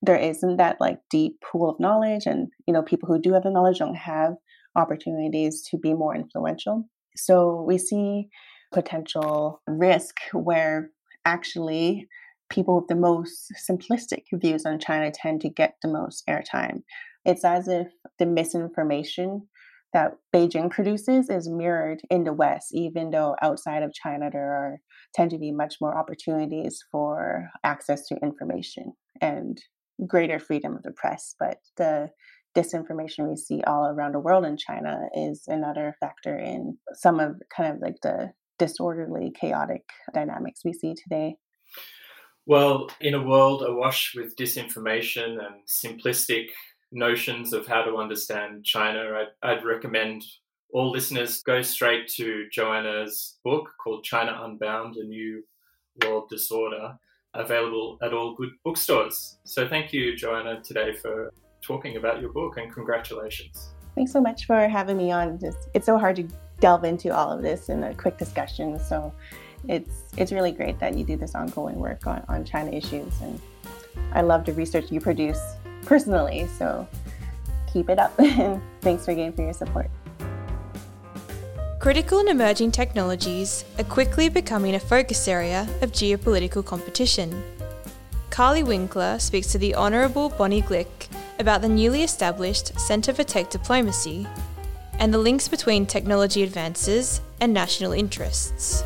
there 0.01 0.17
isn't 0.17 0.57
that 0.57 0.79
like 0.79 0.99
deep 1.09 1.41
pool 1.41 1.69
of 1.69 1.79
knowledge 1.79 2.25
and 2.25 2.49
you 2.67 2.73
know 2.73 2.83
people 2.83 3.07
who 3.07 3.19
do 3.19 3.33
have 3.33 3.43
the 3.43 3.49
knowledge 3.49 3.79
don't 3.79 3.95
have 3.95 4.33
opportunities 4.75 5.63
to 5.63 5.77
be 5.77 5.95
more 5.95 6.15
influential 6.15 6.87
so 7.15 7.63
we 7.67 7.79
see 7.79 8.29
potential 8.71 9.61
risk 9.67 10.17
where 10.33 10.91
actually 11.25 12.07
people 12.49 12.77
with 12.77 12.87
the 12.87 12.95
most 12.95 13.53
simplistic 13.69 14.23
views 14.33 14.65
on 14.65 14.79
China 14.79 15.11
tend 15.11 15.41
to 15.41 15.49
get 15.49 15.75
the 15.81 15.89
most 15.89 16.25
airtime. 16.27 16.81
It's 17.25 17.43
as 17.43 17.67
if 17.67 17.87
the 18.19 18.25
misinformation 18.25 19.47
that 19.93 20.17
Beijing 20.35 20.69
produces 20.69 21.29
is 21.29 21.49
mirrored 21.49 22.01
in 22.09 22.23
the 22.23 22.33
West, 22.33 22.67
even 22.73 23.11
though 23.11 23.35
outside 23.41 23.83
of 23.83 23.93
China 23.93 24.29
there 24.31 24.51
are 24.51 24.77
tend 25.15 25.31
to 25.31 25.37
be 25.37 25.51
much 25.51 25.75
more 25.79 25.97
opportunities 25.97 26.83
for 26.91 27.49
access 27.63 28.07
to 28.07 28.17
information 28.21 28.93
and 29.21 29.61
greater 30.05 30.39
freedom 30.39 30.75
of 30.75 30.83
the 30.83 30.91
press. 30.91 31.35
But 31.39 31.57
the 31.77 32.09
disinformation 32.55 33.29
we 33.29 33.35
see 33.35 33.61
all 33.65 33.87
around 33.87 34.13
the 34.13 34.19
world 34.19 34.45
in 34.45 34.57
China 34.57 35.07
is 35.15 35.43
another 35.47 35.95
factor 35.99 36.37
in 36.37 36.77
some 36.93 37.19
of 37.19 37.35
kind 37.55 37.73
of 37.73 37.81
like 37.81 37.97
the 38.01 38.31
disorderly, 38.59 39.31
chaotic 39.39 39.83
dynamics 40.13 40.61
we 40.65 40.73
see 40.73 40.95
today. 40.95 41.35
Well, 42.45 42.89
in 43.01 43.13
a 43.13 43.21
world 43.21 43.61
awash 43.61 44.13
with 44.15 44.35
disinformation 44.35 45.37
and 45.37 45.67
simplistic 45.67 46.47
notions 46.91 47.53
of 47.53 47.67
how 47.67 47.83
to 47.83 47.97
understand 47.97 48.65
China, 48.65 49.23
I'd, 49.43 49.49
I'd, 49.49 49.65
recommend 49.65 50.23
all 50.73 50.91
listeners 50.91 51.41
go 51.43 51.61
straight 51.61 52.07
to 52.15 52.45
Joanna's 52.51 53.37
book 53.43 53.69
called 53.83 54.03
China 54.03 54.39
Unbound 54.43 54.95
A 54.97 55.03
New 55.03 55.43
World 56.03 56.29
Disorder, 56.29 56.97
available 57.33 57.97
at 58.01 58.13
all 58.13 58.35
good 58.35 58.51
bookstores. 58.63 59.37
So 59.45 59.67
thank 59.67 59.93
you, 59.93 60.15
Joanna, 60.15 60.61
today 60.61 60.93
for 60.93 61.33
talking 61.61 61.97
about 61.97 62.21
your 62.21 62.31
book 62.31 62.57
and 62.57 62.73
congratulations. 62.73 63.69
Thanks 63.95 64.11
so 64.11 64.21
much 64.21 64.45
for 64.45 64.67
having 64.67 64.97
me 64.97 65.11
on. 65.11 65.39
Just, 65.39 65.69
it's 65.73 65.85
so 65.85 65.97
hard 65.97 66.17
to 66.17 66.27
delve 66.59 66.83
into 66.83 67.15
all 67.15 67.31
of 67.31 67.41
this 67.41 67.69
in 67.69 67.83
a 67.83 67.93
quick 67.93 68.17
discussion. 68.17 68.79
So 68.79 69.13
it's 69.67 70.13
it's 70.17 70.31
really 70.31 70.51
great 70.51 70.79
that 70.79 70.95
you 70.95 71.03
do 71.03 71.17
this 71.17 71.35
ongoing 71.35 71.75
work 71.79 72.07
on, 72.07 72.23
on 72.27 72.45
China 72.45 72.71
issues 72.71 73.21
and 73.21 73.41
I 74.13 74.21
love 74.21 74.45
the 74.45 74.53
research 74.53 74.91
you 74.91 75.01
produce 75.01 75.39
personally. 75.87 76.47
So 76.57 76.87
keep 77.71 77.89
it 77.89 77.97
up 77.97 78.17
and 78.19 78.61
thanks 78.81 79.07
again 79.07 79.33
for 79.33 79.41
your 79.41 79.53
support. 79.53 79.89
Critical 81.79 82.19
and 82.19 82.29
emerging 82.29 82.71
technologies 82.71 83.63
are 83.79 83.83
quickly 83.85 84.29
becoming 84.29 84.75
a 84.75 84.79
focus 84.79 85.27
area 85.27 85.67
of 85.81 85.91
geopolitical 85.91 86.65
competition. 86.65 87.43
Karly 88.29 88.65
Winkler 88.65 89.17
speaks 89.19 89.51
to 89.51 89.57
the 89.57 89.73
Honourable 89.75 90.29
Bonnie 90.29 90.61
Glick 90.61 91.07
about 91.39 91.61
the 91.61 91.69
newly 91.69 92.03
established 92.03 92.77
Centre 92.79 93.13
for 93.13 93.23
Tech 93.23 93.49
Diplomacy 93.49 94.27
and 94.99 95.13
the 95.13 95.17
links 95.17 95.47
between 95.47 95.85
technology 95.85 96.43
advances 96.43 97.21
and 97.39 97.53
national 97.53 97.93
interests. 97.93 98.83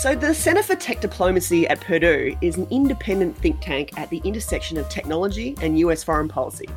So, 0.00 0.16
the 0.16 0.34
Centre 0.34 0.64
for 0.64 0.74
Tech 0.74 1.00
Diplomacy 1.00 1.68
at 1.68 1.80
Purdue 1.80 2.36
is 2.40 2.56
an 2.56 2.66
independent 2.72 3.38
think 3.38 3.60
tank 3.60 3.96
at 3.96 4.10
the 4.10 4.20
intersection 4.24 4.76
of 4.76 4.88
technology 4.88 5.54
and 5.62 5.78
US 5.78 6.02
foreign 6.02 6.26
policy. 6.26 6.68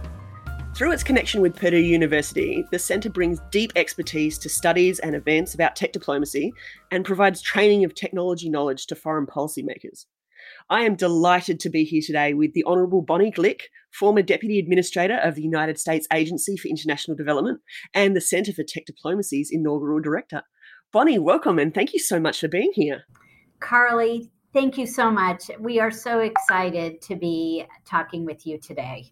Through 0.75 0.91
its 0.91 1.03
connection 1.03 1.41
with 1.41 1.55
Purdue 1.55 1.79
University, 1.79 2.63
the 2.71 2.77
centre 2.77 3.09
brings 3.09 3.41
deep 3.49 3.73
expertise 3.75 4.37
to 4.37 4.49
studies 4.49 4.99
and 4.99 5.15
events 5.15 5.55
about 5.55 5.75
tech 5.75 5.93
diplomacy 5.93 6.53
and 6.91 7.03
provides 7.03 7.41
training 7.41 7.83
of 7.83 7.95
technology 7.95 8.49
knowledge 8.51 8.85
to 8.85 8.95
foreign 8.95 9.25
policymakers. 9.25 10.05
I 10.69 10.83
am 10.83 10.95
delighted 10.95 11.59
to 11.61 11.71
be 11.71 11.85
here 11.85 12.03
today 12.05 12.35
with 12.35 12.53
the 12.53 12.63
Honourable 12.65 13.01
Bonnie 13.01 13.31
Glick, 13.31 13.61
former 13.91 14.21
Deputy 14.21 14.59
Administrator 14.59 15.17
of 15.17 15.33
the 15.33 15.41
United 15.41 15.79
States 15.79 16.07
Agency 16.13 16.55
for 16.55 16.67
International 16.67 17.17
Development 17.17 17.59
and 17.95 18.15
the 18.15 18.21
Centre 18.21 18.53
for 18.53 18.63
Tech 18.63 18.85
Diplomacy's 18.85 19.49
inaugural 19.51 19.99
Director. 19.99 20.43
Bonnie, 20.93 21.19
welcome 21.19 21.59
and 21.59 21.73
thank 21.73 21.93
you 21.93 21.99
so 21.99 22.17
much 22.17 22.39
for 22.39 22.47
being 22.47 22.71
here. 22.73 23.03
Karly, 23.59 24.29
thank 24.53 24.77
you 24.77 24.87
so 24.87 25.11
much. 25.11 25.51
We 25.59 25.81
are 25.81 25.91
so 25.91 26.21
excited 26.21 27.01
to 27.01 27.15
be 27.17 27.65
talking 27.85 28.23
with 28.23 28.47
you 28.47 28.57
today. 28.57 29.11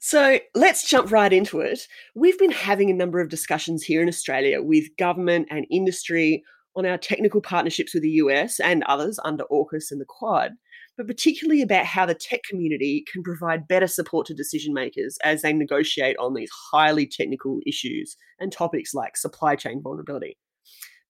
So 0.00 0.38
let's 0.54 0.88
jump 0.88 1.12
right 1.12 1.30
into 1.30 1.60
it. 1.60 1.86
We've 2.14 2.38
been 2.38 2.50
having 2.50 2.90
a 2.90 2.94
number 2.94 3.20
of 3.20 3.28
discussions 3.28 3.82
here 3.82 4.00
in 4.00 4.08
Australia 4.08 4.62
with 4.62 4.96
government 4.96 5.48
and 5.50 5.66
industry 5.70 6.42
on 6.76 6.86
our 6.86 6.96
technical 6.96 7.42
partnerships 7.42 7.92
with 7.92 8.02
the 8.02 8.10
US 8.12 8.58
and 8.58 8.82
others 8.84 9.20
under 9.22 9.44
AUKUS 9.52 9.90
and 9.90 10.00
the 10.00 10.06
Quad, 10.06 10.52
but 10.96 11.06
particularly 11.06 11.60
about 11.60 11.84
how 11.84 12.06
the 12.06 12.14
tech 12.14 12.40
community 12.48 13.04
can 13.12 13.22
provide 13.22 13.68
better 13.68 13.86
support 13.86 14.26
to 14.28 14.34
decision 14.34 14.72
makers 14.72 15.18
as 15.22 15.42
they 15.42 15.52
negotiate 15.52 16.16
on 16.16 16.32
these 16.32 16.50
highly 16.72 17.06
technical 17.06 17.60
issues 17.66 18.16
and 18.40 18.50
topics 18.50 18.94
like 18.94 19.18
supply 19.18 19.54
chain 19.54 19.82
vulnerability. 19.82 20.38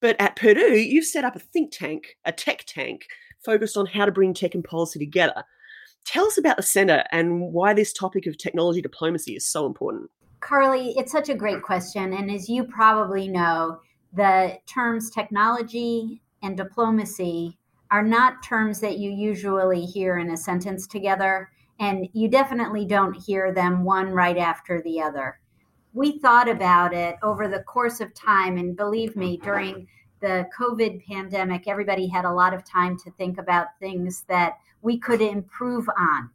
But 0.02 0.16
at 0.21 0.37
Purdue, 0.37 0.76
you've 0.76 1.06
set 1.06 1.25
up 1.25 1.37
a 1.37 1.38
think 1.38 1.73
tank, 1.73 2.18
a 2.26 2.32
tech 2.32 2.64
tank, 2.66 3.06
focused 3.42 3.78
on 3.78 3.87
how 3.87 4.04
to 4.04 4.12
bring 4.12 4.35
tech 4.35 4.54
and 4.54 4.62
policy 4.62 4.99
together 4.99 5.44
Tell 6.04 6.26
us 6.26 6.38
about 6.38 6.56
the 6.56 6.62
Centre 6.62 7.04
and 7.12 7.40
why 7.52 7.75
this 7.75 7.92
topic 7.92 8.26
of 8.26 8.37
technology 8.37 8.82
diplomacy 8.82 9.37
is 9.37 9.47
so 9.47 9.66
important. 9.66 10.11
Karly, 10.40 10.92
it's 10.97 11.12
such 11.12 11.28
a 11.28 11.35
great 11.35 11.62
question. 11.62 12.12
And 12.12 12.30
as 12.30 12.49
you 12.49 12.64
probably 12.64 13.28
know, 13.28 13.80
the 14.12 14.59
terms 14.66 15.11
technology 15.11 16.21
and 16.42 16.56
diplomacy 16.56 17.59
are 17.92 18.02
not 18.02 18.42
terms 18.42 18.80
that 18.80 18.99
you 18.99 19.11
usually 19.11 19.85
hear 19.85 20.18
in 20.18 20.30
a 20.30 20.37
sentence 20.37 20.87
together. 20.87 21.50
And 21.78 22.09
you 22.12 22.28
definitely 22.28 22.85
don't 22.85 23.14
hear 23.14 23.52
them 23.52 23.84
one 23.84 24.08
right 24.08 24.36
after 24.36 24.82
the 24.82 25.00
other. 25.00 25.38
We 25.95 26.19
thought 26.19 26.49
about 26.49 26.95
it 26.95 27.17
over 27.23 27.49
the 27.49 27.63
course 27.65 28.00
of 28.00 28.15
time. 28.15 28.57
And 28.57 28.76
believe 28.76 29.15
me, 29.17 29.37
during 29.37 29.87
the 30.21 30.49
COVID 30.59 31.05
pandemic, 31.07 31.69
everybody 31.69 32.07
had 32.07 32.25
a 32.25 32.33
lot 32.33 32.55
of 32.55 32.65
time 32.65 32.97
to 33.00 33.11
think 33.13 33.39
about 33.39 33.78
things 33.78 34.25
that 34.28 34.59
we 34.81 34.99
could 34.99 35.21
improve 35.21 35.89
on. 35.99 36.31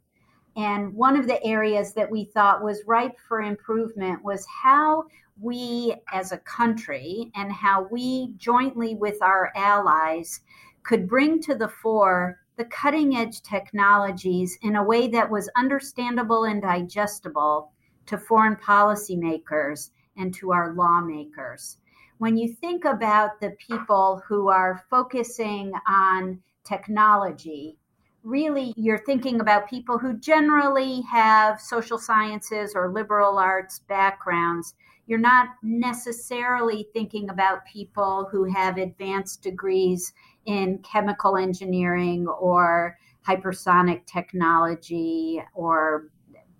And 0.56 0.92
one 0.94 1.16
of 1.16 1.26
the 1.26 1.42
areas 1.44 1.92
that 1.94 2.10
we 2.10 2.24
thought 2.24 2.62
was 2.62 2.82
ripe 2.86 3.18
for 3.26 3.42
improvement 3.42 4.22
was 4.24 4.46
how 4.46 5.04
we 5.40 5.94
as 6.12 6.32
a 6.32 6.38
country 6.38 7.30
and 7.36 7.52
how 7.52 7.86
we 7.90 8.32
jointly 8.36 8.96
with 8.96 9.22
our 9.22 9.52
allies 9.54 10.40
could 10.82 11.08
bring 11.08 11.40
to 11.42 11.54
the 11.54 11.68
fore 11.68 12.40
the 12.56 12.64
cutting 12.64 13.16
edge 13.16 13.40
technologies 13.42 14.58
in 14.62 14.74
a 14.74 14.82
way 14.82 15.06
that 15.06 15.30
was 15.30 15.48
understandable 15.56 16.44
and 16.44 16.60
digestible 16.60 17.70
to 18.08 18.18
foreign 18.18 18.56
policymakers 18.56 19.90
and 20.16 20.34
to 20.34 20.52
our 20.52 20.74
lawmakers. 20.74 21.78
When 22.18 22.36
you 22.36 22.52
think 22.54 22.84
about 22.84 23.40
the 23.40 23.50
people 23.64 24.22
who 24.26 24.48
are 24.48 24.84
focusing 24.90 25.72
on 25.86 26.40
technology, 26.64 27.78
really 28.24 28.74
you're 28.76 29.04
thinking 29.04 29.40
about 29.40 29.70
people 29.70 29.98
who 29.98 30.18
generally 30.18 31.02
have 31.02 31.60
social 31.60 31.98
sciences 31.98 32.74
or 32.74 32.92
liberal 32.92 33.38
arts 33.38 33.78
backgrounds. 33.88 34.74
You're 35.06 35.18
not 35.18 35.50
necessarily 35.62 36.88
thinking 36.92 37.30
about 37.30 37.64
people 37.64 38.28
who 38.30 38.44
have 38.44 38.76
advanced 38.76 39.42
degrees 39.42 40.12
in 40.44 40.78
chemical 40.78 41.36
engineering 41.36 42.26
or 42.26 42.98
hypersonic 43.26 44.06
technology 44.06 45.42
or 45.54 46.08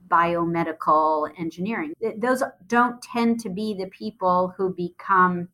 biomedical 0.09 1.31
engineering. 1.39 1.95
Those 2.17 2.43
don't 2.67 3.01
tend 3.03 3.41
to 3.41 3.49
be 3.51 3.75
the 3.75 3.87
people 3.87 4.55
who 4.57 4.75
become 4.75 5.49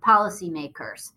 policymakers. 0.00 1.12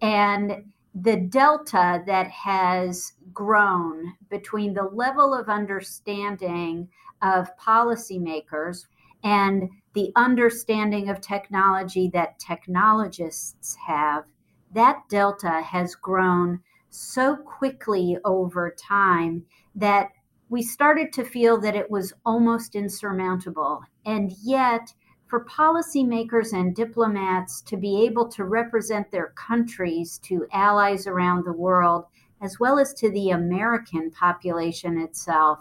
And 0.00 0.64
the 0.94 1.16
delta 1.16 2.02
that 2.06 2.28
has 2.28 3.12
grown 3.32 4.14
between 4.30 4.72
the 4.72 4.84
level 4.84 5.34
of 5.34 5.48
understanding 5.48 6.88
of 7.22 7.54
policymakers 7.58 8.86
and 9.22 9.68
the 9.94 10.12
understanding 10.16 11.08
of 11.08 11.20
technology 11.20 12.08
that 12.12 12.38
technologists 12.38 13.76
have, 13.86 14.24
that 14.72 15.02
delta 15.08 15.62
has 15.62 15.94
grown 15.94 16.60
so 16.90 17.36
quickly 17.36 18.16
over 18.24 18.74
time 18.78 19.44
that 19.74 20.10
we 20.48 20.62
started 20.62 21.12
to 21.12 21.24
feel 21.24 21.60
that 21.60 21.76
it 21.76 21.90
was 21.90 22.12
almost 22.24 22.74
insurmountable. 22.74 23.82
And 24.04 24.32
yet, 24.42 24.94
for 25.26 25.44
policymakers 25.44 26.52
and 26.52 26.74
diplomats 26.74 27.60
to 27.62 27.76
be 27.76 28.04
able 28.04 28.28
to 28.28 28.44
represent 28.44 29.10
their 29.10 29.32
countries 29.36 30.18
to 30.24 30.46
allies 30.52 31.06
around 31.06 31.44
the 31.44 31.52
world, 31.52 32.04
as 32.40 32.60
well 32.60 32.78
as 32.78 32.94
to 32.94 33.10
the 33.10 33.30
American 33.30 34.10
population 34.10 34.98
itself, 34.98 35.58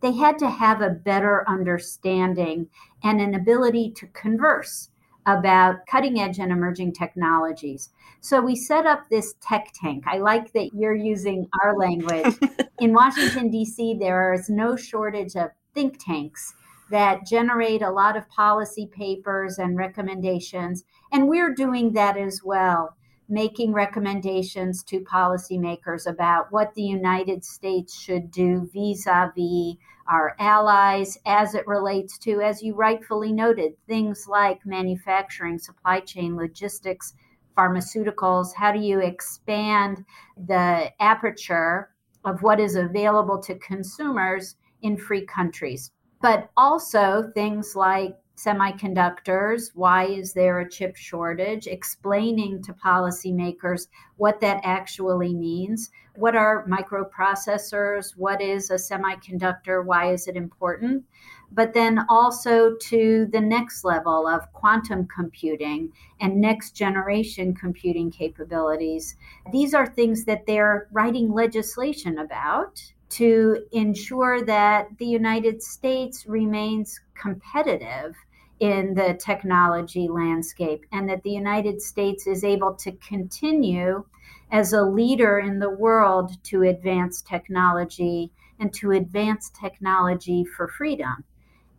they 0.00 0.12
had 0.12 0.38
to 0.38 0.50
have 0.50 0.82
a 0.82 0.90
better 0.90 1.48
understanding 1.48 2.68
and 3.02 3.20
an 3.20 3.34
ability 3.34 3.90
to 3.92 4.06
converse 4.08 4.90
about 5.26 5.84
cutting 5.86 6.20
edge 6.20 6.38
and 6.38 6.52
emerging 6.52 6.92
technologies. 6.92 7.90
So 8.20 8.40
we 8.40 8.54
set 8.54 8.86
up 8.86 9.08
this 9.10 9.34
tech 9.40 9.72
tank. 9.74 10.04
I 10.06 10.18
like 10.18 10.52
that 10.52 10.70
you're 10.72 10.94
using 10.94 11.48
our 11.62 11.76
language. 11.76 12.36
In 12.80 12.92
Washington, 12.92 13.50
D.C., 13.50 13.96
there 13.98 14.32
is 14.32 14.48
no 14.48 14.76
shortage 14.76 15.34
of 15.36 15.50
think 15.74 15.98
tanks 16.02 16.54
that 16.90 17.26
generate 17.26 17.82
a 17.82 17.90
lot 17.90 18.16
of 18.16 18.28
policy 18.28 18.86
papers 18.86 19.58
and 19.58 19.76
recommendations. 19.76 20.84
And 21.12 21.28
we're 21.28 21.54
doing 21.54 21.92
that 21.94 22.16
as 22.16 22.42
well, 22.44 22.96
making 23.28 23.72
recommendations 23.72 24.84
to 24.84 25.00
policymakers 25.00 26.06
about 26.06 26.52
what 26.52 26.74
the 26.74 26.82
United 26.82 27.44
States 27.44 27.98
should 27.98 28.30
do 28.30 28.70
vis 28.72 29.06
a 29.06 29.32
vis 29.36 29.76
our 30.08 30.36
allies 30.38 31.18
as 31.26 31.54
it 31.54 31.66
relates 31.66 32.18
to, 32.18 32.40
as 32.40 32.62
you 32.62 32.74
rightfully 32.74 33.32
noted, 33.32 33.74
things 33.86 34.26
like 34.28 34.64
manufacturing, 34.64 35.58
supply 35.58 36.00
chain, 36.00 36.36
logistics, 36.36 37.14
pharmaceuticals. 37.56 38.54
How 38.54 38.72
do 38.72 38.78
you 38.80 39.00
expand 39.00 40.04
the 40.36 40.92
aperture 41.00 41.90
of 42.24 42.42
what 42.42 42.60
is 42.60 42.76
available 42.76 43.38
to 43.42 43.54
consumers 43.56 44.56
in 44.82 44.96
free 44.96 45.24
countries? 45.24 45.90
but 46.20 46.50
also 46.56 47.30
things 47.34 47.76
like 47.76 48.16
semiconductors 48.36 49.70
why 49.74 50.04
is 50.04 50.34
there 50.34 50.60
a 50.60 50.68
chip 50.68 50.94
shortage 50.94 51.66
explaining 51.66 52.62
to 52.62 52.72
policymakers 52.74 53.86
what 54.16 54.40
that 54.40 54.60
actually 54.62 55.32
means 55.32 55.90
what 56.16 56.36
are 56.36 56.66
microprocessors? 56.66 58.16
What 58.16 58.40
is 58.40 58.70
a 58.70 58.74
semiconductor? 58.74 59.84
Why 59.84 60.12
is 60.12 60.28
it 60.28 60.36
important? 60.36 61.04
But 61.52 61.74
then 61.74 62.04
also 62.08 62.74
to 62.74 63.26
the 63.32 63.40
next 63.40 63.84
level 63.84 64.26
of 64.26 64.52
quantum 64.52 65.06
computing 65.06 65.92
and 66.20 66.40
next 66.40 66.72
generation 66.72 67.54
computing 67.54 68.10
capabilities. 68.10 69.16
These 69.52 69.72
are 69.72 69.86
things 69.86 70.24
that 70.24 70.46
they're 70.46 70.88
writing 70.92 71.32
legislation 71.32 72.18
about 72.18 72.82
to 73.08 73.64
ensure 73.72 74.42
that 74.42 74.88
the 74.98 75.06
United 75.06 75.62
States 75.62 76.26
remains 76.26 77.00
competitive 77.14 78.16
in 78.60 78.94
the 78.94 79.18
technology 79.20 80.08
landscape 80.08 80.84
and 80.92 81.08
that 81.08 81.22
the 81.22 81.30
United 81.30 81.80
States 81.80 82.26
is 82.26 82.42
able 82.42 82.74
to 82.74 82.92
continue 82.92 84.04
as 84.50 84.72
a 84.72 84.82
leader 84.82 85.38
in 85.38 85.58
the 85.58 85.70
world 85.70 86.42
to 86.44 86.62
advance 86.62 87.20
technology 87.20 88.32
and 88.58 88.72
to 88.72 88.92
advance 88.92 89.50
technology 89.50 90.44
for 90.44 90.68
freedom. 90.68 91.24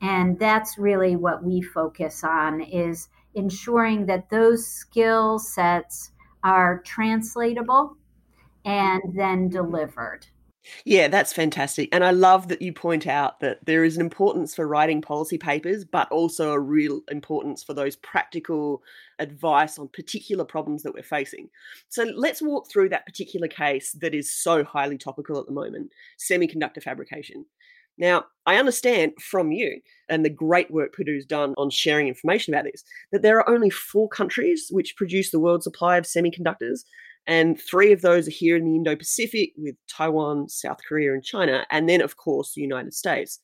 And 0.01 0.37
that's 0.37 0.77
really 0.77 1.15
what 1.15 1.43
we 1.43 1.61
focus 1.61 2.23
on 2.23 2.61
is 2.61 3.09
ensuring 3.33 4.05
that 4.05 4.29
those 4.29 4.67
skill 4.67 5.39
sets 5.39 6.11
are 6.43 6.81
translatable 6.85 7.97
and 8.65 9.01
then 9.15 9.49
delivered. 9.49 10.27
Yeah, 10.85 11.07
that's 11.07 11.33
fantastic. 11.33 11.89
And 11.91 12.03
I 12.03 12.11
love 12.11 12.47
that 12.49 12.61
you 12.61 12.73
point 12.73 13.07
out 13.07 13.39
that 13.39 13.65
there 13.65 13.83
is 13.83 13.95
an 13.95 14.01
importance 14.01 14.55
for 14.55 14.67
writing 14.67 15.01
policy 15.01 15.37
papers, 15.37 15.85
but 15.85 16.11
also 16.11 16.51
a 16.51 16.59
real 16.59 17.01
importance 17.09 17.63
for 17.63 17.73
those 17.73 17.95
practical 17.95 18.81
advice 19.19 19.77
on 19.79 19.89
particular 19.89 20.45
problems 20.45 20.83
that 20.83 20.93
we're 20.93 21.03
facing. 21.03 21.49
So 21.89 22.03
let's 22.03 22.41
walk 22.41 22.69
through 22.69 22.89
that 22.89 23.05
particular 23.05 23.47
case 23.47 23.91
that 23.93 24.13
is 24.13 24.33
so 24.33 24.63
highly 24.63 24.97
topical 24.97 25.39
at 25.39 25.45
the 25.45 25.51
moment 25.51 25.91
semiconductor 26.19 26.81
fabrication. 26.81 27.45
Now, 27.97 28.25
I 28.45 28.57
understand 28.57 29.13
from 29.19 29.51
you 29.51 29.81
and 30.07 30.23
the 30.23 30.29
great 30.29 30.69
work 30.69 30.93
Purdue 30.93 31.15
has 31.15 31.25
done 31.25 31.55
on 31.57 31.71
sharing 31.71 32.07
information 32.07 32.53
about 32.53 32.65
this 32.65 32.83
that 33.11 33.23
there 33.23 33.37
are 33.39 33.49
only 33.49 33.71
four 33.71 34.07
countries 34.07 34.67
which 34.69 34.95
produce 34.95 35.31
the 35.31 35.39
world 35.39 35.63
supply 35.63 35.97
of 35.97 36.05
semiconductors, 36.05 36.83
and 37.27 37.59
three 37.59 37.91
of 37.91 38.01
those 38.01 38.27
are 38.27 38.31
here 38.31 38.55
in 38.55 38.65
the 38.65 38.75
Indo 38.75 38.95
Pacific 38.95 39.51
with 39.57 39.75
Taiwan, 39.89 40.47
South 40.47 40.79
Korea, 40.87 41.13
and 41.13 41.23
China, 41.23 41.65
and 41.69 41.87
then, 41.89 42.01
of 42.01 42.15
course, 42.15 42.53
the 42.53 42.61
United 42.61 42.93
States. 42.93 43.39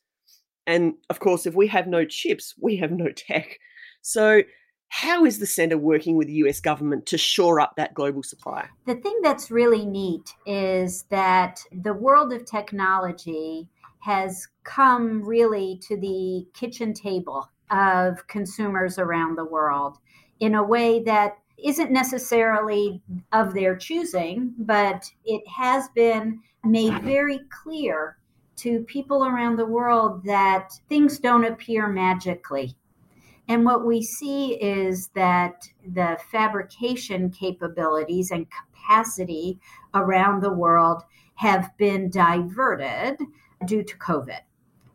And 0.65 0.93
of 1.10 1.19
course, 1.19 1.46
if 1.46 1.56
we 1.56 1.67
have 1.67 1.88
no 1.88 2.06
chips, 2.06 2.54
we 2.62 2.78
have 2.78 2.91
no 2.91 3.10
tech. 3.15 3.60
So, 4.02 4.43
how 4.88 5.26
is 5.26 5.39
the 5.39 5.48
center 5.48 5.78
working 5.78 6.17
with 6.17 6.28
the 6.28 6.36
US 6.46 6.60
government 6.60 7.08
to 7.08 7.17
shore 7.17 7.60
up 7.60 7.74
that 7.78 7.96
global 7.96 8.22
supply? 8.22 8.67
The 8.86 8.96
thing 8.96 9.19
that's 9.24 9.50
really 9.50 9.86
neat 9.86 10.34
is 10.46 11.04
that 11.10 11.60
the 11.72 11.96
world 11.96 12.32
of 12.32 12.46
technology 12.46 13.67
has 14.02 14.48
come 14.63 15.24
really 15.24 15.80
to 15.88 15.98
the 15.98 16.46
kitchen 16.54 16.93
table 16.93 17.50
of 17.72 18.28
consumers 18.28 19.00
around 19.00 19.36
the 19.36 19.46
world 19.46 19.98
in 20.39 20.54
a 20.54 20.63
way 20.63 21.02
that 21.04 21.38
isn't 21.58 21.92
necessarily 21.92 23.02
of 23.32 23.54
their 23.54 23.76
choosing, 23.76 24.54
but 24.58 25.10
it 25.26 25.42
has 25.48 25.89
been 25.89 26.39
made 26.63 27.02
very 27.04 27.39
clear 27.50 28.18
to 28.56 28.82
people 28.82 29.26
around 29.26 29.58
the 29.58 29.66
world 29.66 30.24
that 30.26 30.72
things 30.89 31.20
don't 31.20 31.46
appear 31.46 31.88
magically. 31.88 32.76
And 33.48 33.66
what 33.66 33.86
we 33.86 34.02
see 34.02 34.54
is 34.62 35.10
that 35.16 35.68
the 35.86 36.18
fabrication 36.32 37.30
capabilities 37.30 38.32
and 38.32 38.48
capacity 38.50 39.60
around 39.94 40.42
the 40.42 40.54
world 40.54 41.04
have 41.36 41.76
been 41.78 42.10
diverted 42.10 43.18
due 43.66 43.84
to 43.84 43.98
COVID. 43.98 44.39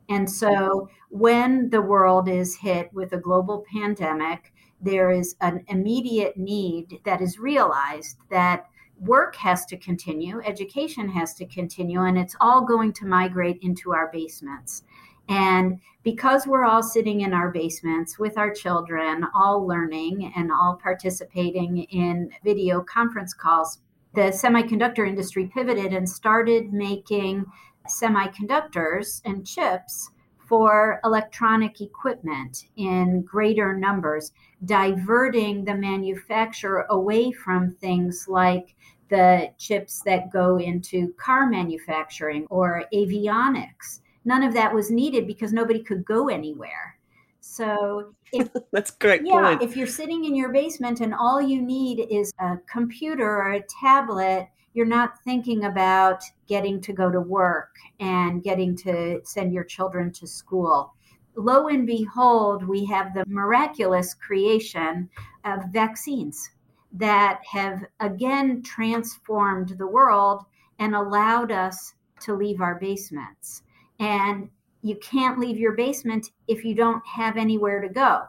And 0.09 0.31
so 0.31 0.89
when 1.11 1.69
the 1.69 1.83
world 1.83 2.29
is 2.29 2.57
hit 2.57 2.91
with 2.95 3.13
a 3.13 3.19
global 3.19 3.65
pandemic, 3.71 4.53
there 4.81 5.11
is 5.11 5.37
an 5.41 5.65
immediate 5.69 6.37
need 6.37 7.01
that 7.05 7.21
is 7.21 7.39
realized 7.39 8.19
that 8.31 8.67
work 9.01 9.37
has 9.37 9.65
to 9.67 9.77
continue, 9.77 10.41
education 10.43 11.09
has 11.09 11.35
to 11.35 11.47
continue, 11.47 12.03
and 12.03 12.19
it's 12.19 12.37
all 12.41 12.65
going 12.65 12.93
to 12.93 13.07
migrate 13.07 13.59
into 13.63 13.93
our 13.93 14.11
basements. 14.13 14.83
And 15.29 15.79
because 16.03 16.47
we're 16.47 16.65
all 16.65 16.83
sitting 16.83 17.21
in 17.21 17.35
our 17.35 17.51
basements 17.51 18.19
with 18.19 18.39
our 18.39 18.53
children, 18.53 19.27
all 19.35 19.67
learning 19.67 20.33
and 20.35 20.51
all 20.51 20.79
participating 20.83 21.85
in 21.85 22.31
video 22.43 22.81
conference 22.81 23.35
calls, 23.35 23.81
the 24.15 24.33
semiconductor 24.33 25.07
industry 25.07 25.51
pivoted 25.53 25.93
and 25.93 26.09
started 26.09 26.73
making 26.73 27.45
semiconductors 27.87 29.21
and 29.25 29.47
chips 29.47 30.11
for 30.49 30.99
electronic 31.05 31.83
equipment 31.83 32.65
in 32.77 33.23
greater 33.23 33.77
numbers, 33.77 34.33
diverting 34.65 35.65
the 35.65 35.75
manufacturer 35.75 36.87
away 36.89 37.31
from 37.31 37.75
things 37.75 38.27
like 38.29 38.75
the 39.11 39.51
chips 39.59 40.01
that 40.05 40.33
go 40.33 40.59
into 40.59 41.13
car 41.15 41.47
manufacturing 41.47 42.47
or 42.49 42.85
avionics. 42.95 44.01
None 44.25 44.43
of 44.43 44.55
that 44.55 44.75
was 44.75 44.91
needed 44.91 45.27
because 45.27 45.53
nobody 45.53 45.83
could 45.83 46.05
go 46.05 46.29
anywhere. 46.29 46.99
So 47.41 48.15
if, 48.33 48.49
that's 48.73 48.91
great. 48.91 49.23
Yeah, 49.25 49.57
point. 49.57 49.63
if 49.63 49.77
you're 49.77 49.87
sitting 49.87 50.25
in 50.25 50.35
your 50.35 50.51
basement 50.51 51.01
and 51.01 51.15
all 51.15 51.41
you 51.43 51.61
need 51.61 52.07
is 52.11 52.33
a 52.41 52.57
computer 52.71 53.27
or 53.27 53.53
a 53.53 53.63
tablet 53.81 54.49
you're 54.75 54.87
not 54.87 55.23
thinking 55.25 55.65
about 55.65 56.23
getting 56.47 56.81
to 56.83 56.93
go 56.93 57.11
to 57.11 57.21
work 57.21 57.75
and 58.01 58.43
getting 58.43 58.77
to 58.77 59.21
send 59.25 59.53
your 59.53 59.65
children 59.65 60.13
to 60.13 60.27
school. 60.27 60.95
Lo 61.35 61.69
and 61.69 61.87
behold, 61.87 62.67
we 62.67 62.85
have 62.85 63.15
the 63.15 63.25
miraculous 63.27 64.15
creation 64.15 65.09
of 65.45 65.65
vaccines 65.73 66.51
that 66.93 67.41
have 67.51 67.85
again 68.01 68.63
transformed 68.63 69.71
the 69.79 69.87
world 69.87 70.45
and 70.79 70.95
allowed 70.95 71.53
us 71.53 71.95
to 72.21 72.35
leave 72.35 72.61
our 72.61 72.77
basements. 72.77 73.63
And 74.01 74.49
you 74.83 74.97
can't 74.97 75.39
leave 75.39 75.59
your 75.59 75.73
basement 75.73 76.31
if 76.47 76.65
you 76.65 76.75
don't 76.75 77.05
have 77.07 77.37
anywhere 77.37 77.81
to 77.81 77.89
go. 77.89 78.23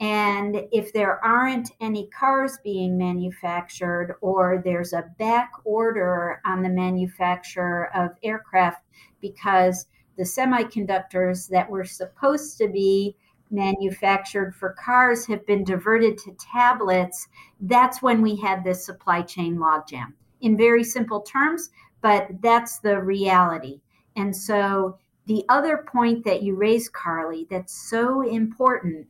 And 0.00 0.62
if 0.72 0.94
there 0.94 1.22
aren't 1.22 1.72
any 1.80 2.06
cars 2.06 2.58
being 2.64 2.96
manufactured, 2.96 4.16
or 4.22 4.62
there's 4.64 4.94
a 4.94 5.10
back 5.18 5.52
order 5.64 6.40
on 6.46 6.62
the 6.62 6.70
manufacture 6.70 7.90
of 7.94 8.10
aircraft 8.22 8.82
because 9.20 9.86
the 10.16 10.24
semiconductors 10.24 11.48
that 11.50 11.68
were 11.68 11.84
supposed 11.84 12.56
to 12.58 12.68
be 12.68 13.14
manufactured 13.50 14.54
for 14.54 14.74
cars 14.82 15.26
have 15.26 15.44
been 15.46 15.64
diverted 15.64 16.16
to 16.16 16.34
tablets, 16.38 17.28
that's 17.60 18.00
when 18.00 18.22
we 18.22 18.36
had 18.36 18.64
this 18.64 18.84
supply 18.84 19.20
chain 19.20 19.56
logjam. 19.58 20.14
In 20.40 20.56
very 20.56 20.84
simple 20.84 21.20
terms, 21.20 21.70
but 22.00 22.28
that's 22.40 22.78
the 22.78 23.02
reality. 23.02 23.82
And 24.16 24.34
so 24.34 24.98
the 25.26 25.44
other 25.50 25.84
point 25.92 26.24
that 26.24 26.42
you 26.42 26.54
raised, 26.54 26.92
Karly, 26.92 27.46
that's 27.50 27.90
so 27.90 28.22
important 28.22 29.06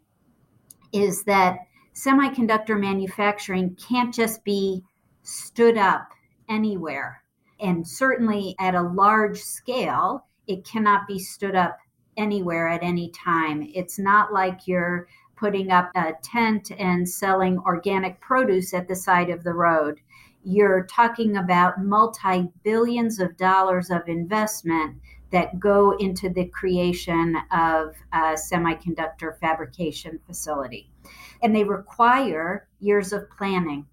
is 0.92 1.24
that 1.24 1.60
semiconductor 1.94 2.78
manufacturing 2.78 3.76
can't 3.76 4.14
just 4.14 4.44
be 4.44 4.82
stood 5.22 5.76
up 5.76 6.08
anywhere. 6.48 7.22
And 7.60 7.86
certainly 7.86 8.54
at 8.58 8.74
a 8.74 8.82
large 8.82 9.38
scale, 9.38 10.26
it 10.46 10.64
cannot 10.64 11.06
be 11.06 11.18
stood 11.18 11.54
up 11.54 11.78
anywhere 12.16 12.68
at 12.68 12.82
any 12.82 13.10
time. 13.10 13.68
It's 13.74 13.98
not 13.98 14.32
like 14.32 14.66
you're 14.66 15.06
putting 15.36 15.70
up 15.70 15.90
a 15.94 16.12
tent 16.22 16.70
and 16.78 17.08
selling 17.08 17.58
organic 17.60 18.20
produce 18.20 18.74
at 18.74 18.88
the 18.88 18.96
side 18.96 19.30
of 19.30 19.42
the 19.42 19.54
road. 19.54 20.00
You're 20.42 20.86
talking 20.86 21.36
about 21.36 21.82
multi 21.82 22.48
billions 22.62 23.20
of 23.20 23.36
dollars 23.36 23.90
of 23.90 24.02
investment 24.06 24.96
that 25.30 25.60
go 25.60 25.92
into 25.98 26.28
the 26.28 26.46
creation 26.46 27.36
of 27.52 27.94
a 28.12 28.34
semiconductor 28.34 29.38
fabrication 29.38 30.18
facility. 30.26 30.90
And 31.42 31.54
they 31.54 31.64
require 31.64 32.68
years 32.80 33.12
of 33.12 33.30
planning. 33.30 33.86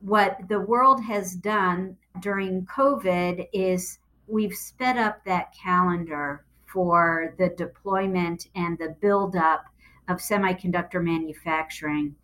What 0.00 0.38
the 0.48 0.60
world 0.60 1.02
has 1.04 1.34
done 1.34 1.96
during 2.20 2.66
COVID 2.66 3.48
is 3.52 3.98
we've 4.26 4.54
sped 4.54 4.96
up 4.96 5.24
that 5.24 5.54
calendar 5.54 6.44
for 6.66 7.34
the 7.38 7.50
deployment 7.50 8.48
and 8.54 8.78
the 8.78 8.96
buildup 9.00 9.66
of 10.08 10.18
semiconductor 10.18 11.02
manufacturing. 11.02 12.14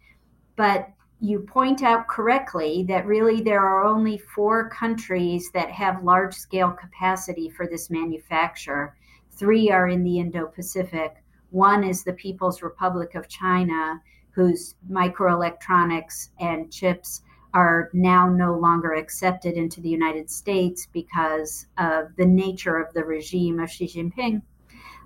But 0.57 0.91
you 1.21 1.41
point 1.41 1.83
out 1.83 2.07
correctly 2.07 2.85
that 2.85 3.07
really 3.07 3.41
there 3.41 3.61
are 3.61 3.85
only 3.85 4.19
four 4.19 4.69
countries 4.71 5.51
that 5.53 5.71
have 5.71 6.05
large 6.05 6.35
scale 6.35 6.71
capacity 6.71 7.49
for 7.49 7.67
this 7.67 7.91
manufacture. 7.91 8.97
Three 9.33 9.71
are 9.71 9.89
in 9.89 10.05
the 10.05 10.19
Indo 10.19 10.47
Pacific. 10.47 11.17
One 11.51 11.83
is 11.83 12.05
the 12.05 12.13
People's 12.13 12.63
Republic 12.63 13.15
of 13.15 13.29
China, 13.29 14.01
whose 14.31 14.77
microelectronics 14.91 16.29
and 16.39 16.73
chips 16.73 17.23
are 17.55 17.91
now 17.93 18.29
no 18.29 18.57
longer 18.57 18.95
accepted 18.95 19.55
into 19.55 19.81
the 19.81 19.89
United 19.89 20.31
States 20.31 20.87
because 20.93 21.67
of 21.79 22.15
the 22.17 22.27
nature 22.27 22.77
of 22.77 22.93
the 22.95 23.05
regime 23.05 23.59
of 23.59 23.71
Xi 23.71 23.87
Jinping. 23.87 24.43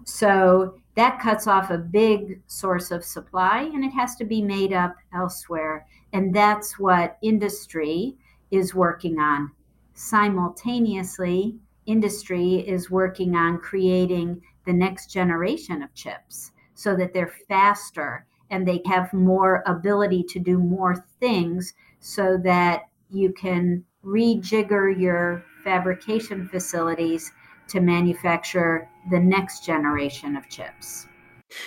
So 0.05 0.75
that 0.97 1.21
cuts 1.21 1.47
off 1.47 1.71
a 1.71 1.79
big 1.79 2.43
source 2.49 2.91
of 2.91 3.05
supply 3.05 3.71
and 3.73 3.85
it 3.85 3.93
has 3.93 4.17
to 4.17 4.25
be 4.25 4.43
made 4.43 4.73
up 4.73 4.97
elsewhere. 5.15 5.87
And 6.13 6.35
that's 6.35 6.79
what 6.79 7.19
industry 7.23 8.17
is 8.51 8.75
working 8.75 9.19
on. 9.19 9.51
Simultaneously, 9.95 11.57
industry 11.87 12.57
is 12.57 12.91
working 12.91 13.35
on 13.35 13.59
creating 13.59 14.43
the 14.67 14.73
next 14.73 15.11
generation 15.11 15.83
of 15.83 15.95
chips 15.95 16.53
so 16.75 16.97
that 16.97 17.13
they're 17.13 17.35
faster 17.49 18.27
and 18.51 18.69
they 18.69 18.83
have 18.87 19.13
more 19.13 19.63
ability 19.67 20.23
to 20.23 20.39
do 20.39 20.59
more 20.59 21.07
things 21.19 21.75
so 22.01 22.37
that 22.45 22.83
you 23.11 23.33
can 23.33 23.85
rejigger 24.05 24.99
your 24.99 25.45
fabrication 25.65 26.47
facilities 26.49 27.33
to 27.69 27.81
manufacture 27.81 28.89
the 29.11 29.19
next 29.19 29.65
generation 29.65 30.37
of 30.37 30.49
chips. 30.49 31.07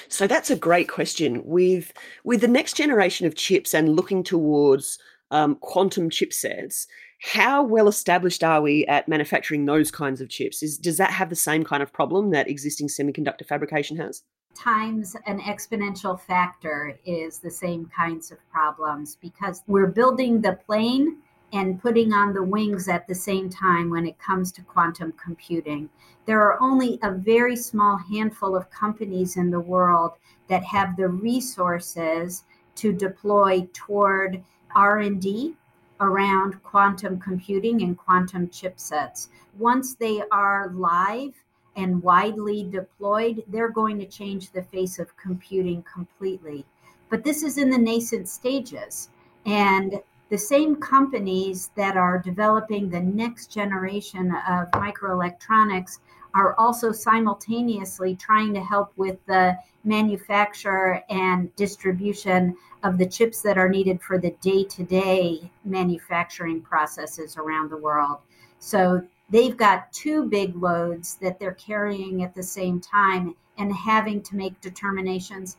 So 0.08 0.28
that's 0.28 0.50
a 0.50 0.56
great 0.56 0.90
question. 0.90 1.42
With 1.46 1.94
with 2.24 2.42
the 2.42 2.48
next 2.48 2.74
generation 2.76 3.28
of 3.28 3.36
chips 3.36 3.74
and 3.74 3.96
looking 3.96 4.24
towards 4.24 5.00
um, 5.32 5.56
quantum 5.56 6.10
chipsets, 6.10 6.88
how 7.22 7.64
well 7.64 7.88
established 7.88 8.44
are 8.44 8.62
we 8.62 8.86
at 8.86 9.08
manufacturing 9.08 9.66
those 9.66 9.92
kinds 9.92 10.22
of 10.22 10.30
chips? 10.30 10.62
Is, 10.62 10.78
does 10.78 10.98
that 10.98 11.12
have 11.12 11.30
the 11.30 11.36
same 11.36 11.64
kind 11.64 11.82
of 11.82 11.92
problem 11.92 12.32
that 12.32 12.50
existing 12.50 12.88
semiconductor 12.88 13.46
fabrication 13.46 13.98
has? 13.98 14.24
Times 14.56 15.16
an 15.26 15.40
exponential 15.42 16.20
factor 16.20 16.98
is 17.06 17.40
the 17.40 17.52
same 17.52 17.90
kinds 17.96 18.32
of 18.32 18.38
problems 18.52 19.18
because 19.22 19.64
we're 19.68 19.88
building 19.88 20.42
the 20.42 20.60
plane 20.66 21.18
and 21.56 21.82
putting 21.82 22.12
on 22.12 22.34
the 22.34 22.44
wings 22.44 22.90
at 22.90 23.08
the 23.08 23.16
same 23.16 23.50
time 23.50 23.90
when 23.90 24.06
it 24.06 24.20
comes 24.20 24.52
to 24.52 24.62
quantum 24.62 25.14
computing. 25.14 25.90
There 26.26 26.42
are 26.42 26.62
only 26.62 27.00
a 27.02 27.12
very 27.12 27.56
small 27.56 27.96
handful 27.96 28.58
of 28.58 28.70
companies 28.70 29.38
in 29.38 29.50
the 29.50 29.60
world 29.60 30.12
that 30.50 30.66
have 30.66 30.98
the 30.98 31.08
resources 31.08 32.44
to 32.76 32.92
deploy 32.92 33.70
toward 33.72 34.44
R&D 34.76 35.56
around 36.02 36.62
quantum 36.62 37.18
computing 37.22 37.84
and 37.84 37.98
quantum 37.98 38.50
chipsets. 38.50 39.30
Once 39.58 39.96
they 39.96 40.24
are 40.34 40.74
live 40.76 41.42
and 41.78 42.04
widely 42.04 42.66
deployed, 42.70 43.46
they're 43.48 43.70
going 43.70 43.98
to 44.00 44.06
change 44.06 44.52
the 44.52 44.64
face 44.64 45.00
of 45.00 45.16
computing 45.16 45.84
completely. 45.84 46.66
But 47.10 47.24
this 47.24 47.44
is 47.44 47.58
in 47.58 47.70
the 47.70 47.78
nascent 47.78 48.28
stages. 48.28 49.08
And 49.46 50.02
the 50.36 50.40
same 50.40 50.76
companies 50.76 51.70
that 51.78 51.96
are 51.96 52.20
developing 52.20 52.90
the 52.90 53.00
next 53.00 53.50
generation 53.50 54.36
of 54.50 54.70
microelectronics 54.72 56.00
are 56.34 56.54
also 56.60 56.92
simultaneously 56.92 58.18
trying 58.18 58.54
to 58.54 58.60
help 58.60 58.92
with 58.98 59.18
the 59.28 59.58
manufacture 59.86 61.02
and 61.10 61.56
distribution 61.56 62.54
of 62.84 62.98
the 62.98 63.06
chips 63.06 63.42
that 63.42 63.58
are 63.58 63.70
needed 63.70 64.02
for 64.02 64.18
the 64.18 64.32
day 64.42 64.66
to 64.66 64.84
day 64.84 65.50
manufacturing 65.64 66.60
processes 66.60 67.38
around 67.38 67.72
the 67.72 67.78
world. 67.78 68.18
So 68.60 69.02
they've 69.30 69.56
got 69.56 69.94
two 69.94 70.26
big 70.26 70.54
loads 70.58 71.16
that 71.22 71.40
they're 71.40 71.54
carrying 71.54 72.24
at 72.24 72.36
the 72.36 72.44
same 72.44 72.82
time 72.82 73.36
and 73.58 73.74
having 73.74 74.22
to 74.24 74.36
make 74.36 74.60
determinations 74.60 75.56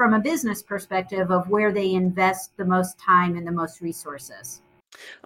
from 0.00 0.14
a 0.14 0.18
business 0.18 0.62
perspective 0.62 1.30
of 1.30 1.46
where 1.50 1.72
they 1.72 1.92
invest 1.92 2.56
the 2.56 2.64
most 2.64 2.98
time 2.98 3.36
and 3.36 3.46
the 3.46 3.52
most 3.52 3.82
resources. 3.82 4.62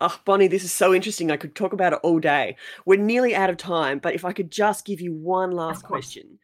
Oh, 0.01 0.19
Bonnie, 0.25 0.49
this 0.49 0.65
is 0.65 0.73
so 0.73 0.93
interesting. 0.93 1.31
I 1.31 1.37
could 1.37 1.55
talk 1.55 1.73
about 1.73 1.93
it 1.93 2.01
all 2.03 2.19
day. 2.19 2.57
We're 2.85 2.99
nearly 2.99 3.37
out 3.37 3.51
of 3.51 3.57
time, 3.57 4.01
but 4.01 4.17
if 4.17 4.25
I 4.25 4.33
could 4.33 4.51
just 4.51 4.85
give 4.85 5.01
you 5.01 5.13
one 5.15 5.53
last 5.53 5.85
question. 5.85 6.41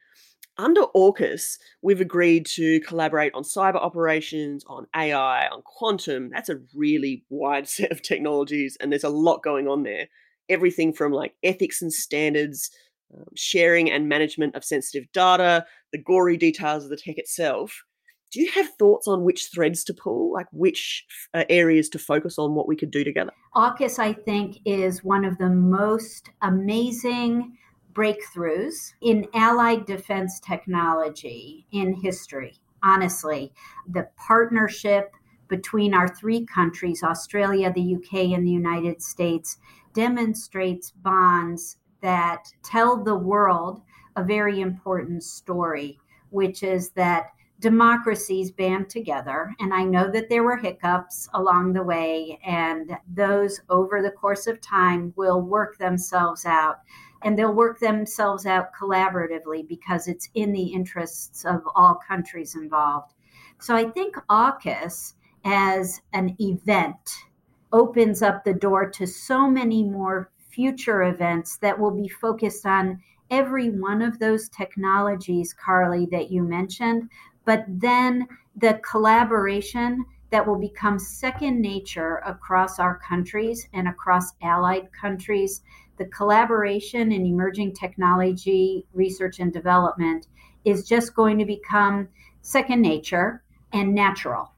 Under 0.56 0.82
AUKUS, 0.94 1.58
we've 1.82 2.00
agreed 2.00 2.46
to 2.54 2.78
collaborate 2.82 3.34
on 3.34 3.42
cyber 3.42 3.82
operations, 3.82 4.64
on 4.68 4.86
AI, 4.94 5.48
on 5.48 5.62
quantum. 5.62 6.30
That's 6.30 6.50
a 6.50 6.60
really 6.72 7.24
wide 7.30 7.68
set 7.76 7.90
of 7.90 8.00
technologies, 8.00 8.76
and 8.80 8.92
there's 8.92 9.02
a 9.02 9.08
lot 9.08 9.42
going 9.42 9.66
on 9.66 9.82
there. 9.82 10.06
Everything 10.48 10.92
from 10.92 11.10
like 11.10 11.34
ethics 11.42 11.82
and 11.82 11.92
standards, 11.92 12.70
um, 13.12 13.24
sharing 13.34 13.90
and 13.90 14.08
management 14.08 14.54
of 14.54 14.64
sensitive 14.64 15.10
data, 15.12 15.66
the 15.90 15.98
gory 15.98 16.36
details 16.36 16.84
of 16.84 16.90
the 16.90 16.96
tech 16.96 17.18
itself 17.18 17.82
do 18.30 18.40
you 18.40 18.50
have 18.52 18.68
thoughts 18.78 19.08
on 19.08 19.24
which 19.24 19.48
threads 19.52 19.84
to 19.84 19.94
pull, 19.94 20.32
like 20.32 20.46
which 20.52 21.04
uh, 21.34 21.44
areas 21.48 21.88
to 21.90 21.98
focus 21.98 22.38
on, 22.38 22.54
what 22.54 22.68
we 22.68 22.76
could 22.76 22.90
do 22.90 23.04
together? 23.04 23.32
AUKUS, 23.54 23.98
I 23.98 24.12
think, 24.12 24.58
is 24.64 25.02
one 25.04 25.24
of 25.24 25.38
the 25.38 25.48
most 25.48 26.30
amazing 26.42 27.56
breakthroughs 27.92 28.92
in 29.00 29.26
allied 29.34 29.84
defense 29.84 30.40
technology 30.40 31.66
in 31.72 31.92
history. 31.92 32.58
Honestly, 32.82 33.52
the 33.88 34.08
partnership 34.16 35.12
between 35.48 35.92
our 35.92 36.08
three 36.08 36.46
countries, 36.46 37.02
Australia, 37.02 37.72
the 37.72 37.96
UK, 37.96 38.32
and 38.32 38.46
the 38.46 38.52
United 38.52 39.02
States, 39.02 39.58
demonstrates 39.92 40.92
bonds 40.92 41.78
that 42.00 42.44
tell 42.62 43.02
the 43.02 43.16
world 43.16 43.82
a 44.16 44.22
very 44.22 44.60
important 44.60 45.22
story, 45.24 45.98
which 46.30 46.62
is 46.62 46.90
that 46.90 47.30
democracies 47.60 48.50
band 48.50 48.88
together. 48.88 49.54
And 49.60 49.72
I 49.72 49.84
know 49.84 50.10
that 50.10 50.28
there 50.28 50.42
were 50.42 50.56
hiccups 50.56 51.28
along 51.34 51.72
the 51.72 51.82
way, 51.82 52.40
and 52.44 52.96
those 53.14 53.60
over 53.68 54.02
the 54.02 54.10
course 54.10 54.46
of 54.46 54.60
time 54.60 55.12
will 55.16 55.40
work 55.40 55.78
themselves 55.78 56.44
out. 56.44 56.80
And 57.22 57.38
they'll 57.38 57.54
work 57.54 57.78
themselves 57.78 58.46
out 58.46 58.72
collaboratively 58.72 59.68
because 59.68 60.08
it's 60.08 60.30
in 60.34 60.52
the 60.52 60.64
interests 60.64 61.44
of 61.44 61.60
all 61.74 62.00
countries 62.08 62.56
involved. 62.56 63.12
So 63.58 63.76
I 63.76 63.90
think 63.90 64.16
AUKUS 64.30 65.14
as 65.44 66.00
an 66.14 66.34
event 66.40 67.26
opens 67.72 68.22
up 68.22 68.42
the 68.42 68.54
door 68.54 68.88
to 68.90 69.06
so 69.06 69.48
many 69.48 69.84
more 69.84 70.30
future 70.48 71.04
events 71.04 71.58
that 71.58 71.78
will 71.78 71.90
be 71.90 72.08
focused 72.08 72.64
on 72.64 73.02
every 73.30 73.70
one 73.70 74.02
of 74.02 74.18
those 74.18 74.48
technologies, 74.48 75.54
Karly, 75.54 76.10
that 76.10 76.30
you 76.30 76.42
mentioned, 76.42 77.08
but 77.44 77.64
then 77.68 78.26
the 78.56 78.80
collaboration 78.88 80.04
that 80.30 80.46
will 80.46 80.58
become 80.58 80.98
second 80.98 81.60
nature 81.60 82.22
across 82.24 82.78
our 82.78 82.98
countries 82.98 83.68
and 83.72 83.88
across 83.88 84.32
allied 84.42 84.88
countries. 84.92 85.62
The 85.98 86.06
collaboration 86.06 87.12
in 87.12 87.26
emerging 87.26 87.74
technology 87.74 88.86
research 88.92 89.40
and 89.40 89.52
development 89.52 90.28
is 90.64 90.88
just 90.88 91.14
going 91.14 91.38
to 91.38 91.44
become 91.44 92.08
second 92.42 92.80
nature 92.80 93.42
and 93.72 93.94
natural. 93.94 94.52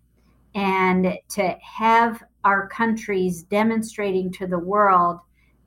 And 0.55 1.19
to 1.31 1.57
have 1.63 2.23
our 2.45 2.69
countries 2.69 3.43
demonstrating 3.45 4.31
to 4.33 4.47
the 4.47 4.59
world 4.59 5.21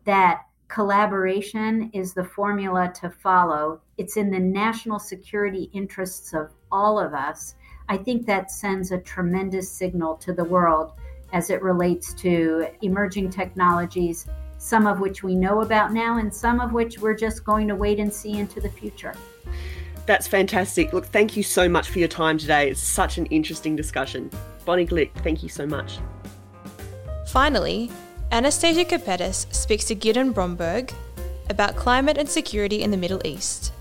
that 0.06 0.44
collaboration 0.68 1.90
is 1.94 2.14
the 2.14 2.24
formula 2.24 2.92
to 3.02 3.10
follow, 3.10 3.82
it's 3.98 4.18
in 4.18 4.30
the 4.30 4.40
national 4.40 5.00
security 5.00 5.70
interests 5.74 6.34
of 6.34 6.52
all 6.72 7.00
of 7.00 7.14
us, 7.14 7.56
I 7.88 7.98
think 7.98 8.26
that 8.26 8.52
sends 8.52 8.92
a 8.92 9.00
tremendous 9.00 9.72
signal 9.72 10.16
to 10.18 10.34
the 10.34 10.44
world 10.44 10.94
as 11.34 11.50
it 11.50 11.62
relates 11.62 12.14
to 12.16 12.68
emerging 12.82 13.30
technologies, 13.30 14.28
some 14.58 14.88
of 14.88 15.00
which 15.00 15.24
we 15.24 15.36
know 15.36 15.62
about 15.62 15.94
now, 15.94 16.18
and 16.18 16.34
some 16.34 16.60
of 16.60 16.74
which 16.74 17.00
we're 17.00 17.16
just 17.16 17.44
going 17.44 17.68
to 17.68 17.76
wait 17.76 18.00
and 18.00 18.14
see 18.14 18.34
into 18.40 18.60
the 18.60 18.70
future. 18.70 19.14
That's 20.06 20.28
fantastic. 20.28 20.94
Look, 20.94 21.06
thank 21.06 21.36
you 21.36 21.44
so 21.44 21.68
much 21.68 21.90
for 21.90 22.00
your 22.00 22.08
time 22.08 22.38
today. 22.38 22.70
It's 22.70 22.80
such 22.80 23.18
an 23.18 23.26
interesting 23.28 23.76
discussion. 23.76 24.30
Bonnie 24.64 24.86
Glick, 24.86 25.12
thank 25.24 25.42
you 25.42 25.50
so 25.50 25.66
much. 25.66 26.00
Finally, 27.28 27.92
Anastasia 28.32 28.86
Kapetis 28.86 29.52
speaks 29.54 29.86
to 29.86 29.96
Gideon 29.96 30.32
Bromberg 30.32 30.94
about 31.50 31.76
climate 31.76 32.18
and 32.18 32.30
security 32.30 32.82
in 32.82 32.92
the 32.92 32.98
Middle 32.98 33.22
East. 33.26 33.72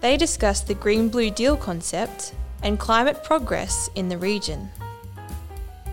They 0.00 0.16
discuss 0.16 0.60
the 0.60 0.74
Green 0.74 1.08
Blue 1.08 1.28
Deal 1.28 1.56
concept 1.56 2.32
and 2.62 2.78
climate 2.78 3.24
progress 3.24 3.90
in 3.96 4.08
the 4.08 4.16
region. 4.16 4.70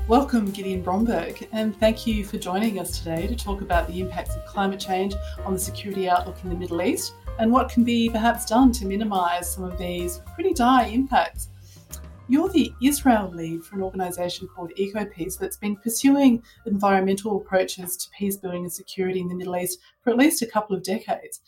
Welcome, 0.08 0.52
Gideon 0.52 0.84
Bromberg, 0.84 1.48
and 1.52 1.76
thank 1.80 2.06
you 2.06 2.24
for 2.24 2.38
joining 2.38 2.78
us 2.78 3.00
today 3.00 3.26
to 3.26 3.36
talk 3.36 3.62
about 3.62 3.88
the 3.88 4.00
impacts 4.00 4.36
of 4.36 4.46
climate 4.46 4.80
change 4.80 5.16
on 5.44 5.54
the 5.54 5.60
security 5.60 6.08
outlook 6.08 6.38
in 6.44 6.50
the 6.50 6.56
Middle 6.56 6.84
East 6.84 7.16
and 7.40 7.52
what 7.52 7.70
can 7.70 7.84
be 7.84 8.08
perhaps 8.08 8.46
done 8.46 8.72
to 8.74 8.86
minimise 8.86 9.52
some 9.52 9.64
of 9.64 9.76
these 9.80 10.22
pretty 10.36 10.54
dire 10.54 10.88
impacts. 10.88 11.50
You're 12.28 12.50
the 12.50 12.72
Israel 12.84 13.32
lead 13.34 13.64
for 13.64 13.76
an 13.76 13.82
organisation 13.82 14.48
called 14.48 14.72
EcoPeace 14.78 15.40
that's 15.40 15.58
been 15.58 15.78
pursuing 15.78 16.44
environmental 16.68 17.38
approaches 17.38 17.98
to 17.98 18.10
peace 18.12 18.38
building 18.38 18.66
and 18.66 18.74
security 18.74 19.20
in 19.20 19.30
the 19.30 19.36
Middle 19.36 19.56
East 19.56 19.80
for 20.04 20.12
at 20.12 20.18
least 20.18 20.44
a 20.44 20.48
couple 20.48 20.76
of 20.76 20.84
decades. 20.84 21.42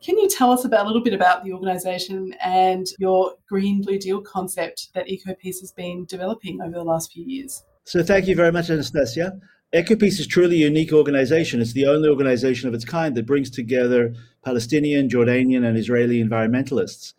Can 0.00 0.16
you 0.16 0.28
tell 0.28 0.52
us 0.52 0.64
about 0.64 0.84
a 0.84 0.86
little 0.86 1.02
bit 1.02 1.12
about 1.12 1.44
the 1.44 1.52
organisation 1.52 2.32
and 2.44 2.86
your 2.98 3.34
Green 3.48 3.82
Blue 3.82 3.98
Deal 3.98 4.20
concept 4.20 4.90
that 4.94 5.08
EcoPeace 5.08 5.60
has 5.60 5.72
been 5.72 6.04
developing 6.04 6.60
over 6.60 6.70
the 6.70 6.84
last 6.84 7.12
few 7.12 7.24
years? 7.24 7.64
So, 7.84 8.02
thank 8.04 8.28
you 8.28 8.36
very 8.36 8.52
much, 8.52 8.70
Anastasia. 8.70 9.40
EcoPeace 9.74 10.20
is 10.20 10.26
truly 10.26 10.62
a 10.62 10.66
unique 10.66 10.92
organization. 10.92 11.60
It's 11.60 11.72
the 11.72 11.86
only 11.86 12.08
organization 12.08 12.68
of 12.68 12.74
its 12.74 12.84
kind 12.84 13.16
that 13.16 13.26
brings 13.26 13.50
together 13.50 14.14
Palestinian, 14.44 15.08
Jordanian, 15.08 15.66
and 15.66 15.76
Israeli 15.76 16.22
environmentalists. 16.22 17.14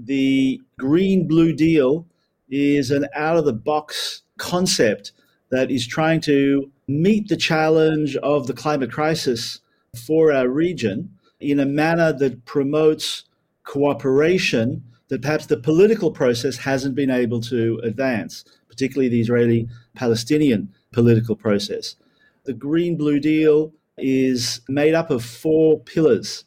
the 0.00 0.60
Green 0.76 1.28
Blue 1.28 1.52
Deal 1.52 2.04
is 2.48 2.90
an 2.90 3.06
out 3.14 3.36
of 3.36 3.44
the 3.44 3.52
box 3.52 4.22
concept 4.38 5.12
that 5.50 5.70
is 5.70 5.86
trying 5.86 6.20
to 6.22 6.70
meet 6.88 7.28
the 7.28 7.36
challenge 7.36 8.16
of 8.16 8.48
the 8.48 8.52
climate 8.52 8.90
crisis 8.90 9.60
for 9.94 10.32
our 10.32 10.48
region 10.48 11.13
in 11.50 11.60
a 11.60 11.66
manner 11.66 12.12
that 12.12 12.44
promotes 12.44 13.24
cooperation 13.64 14.82
that 15.08 15.22
perhaps 15.22 15.46
the 15.46 15.56
political 15.56 16.10
process 16.10 16.56
hasn't 16.56 16.94
been 16.94 17.10
able 17.10 17.40
to 17.40 17.80
advance, 17.82 18.44
particularly 18.68 19.08
the 19.08 19.20
Israeli 19.20 19.68
Palestinian 19.94 20.72
political 20.92 21.36
process. 21.36 21.96
The 22.44 22.52
Green 22.52 22.96
Blue 22.96 23.20
Deal 23.20 23.72
is 23.98 24.60
made 24.68 24.94
up 24.94 25.10
of 25.10 25.24
four 25.24 25.78
pillars, 25.80 26.44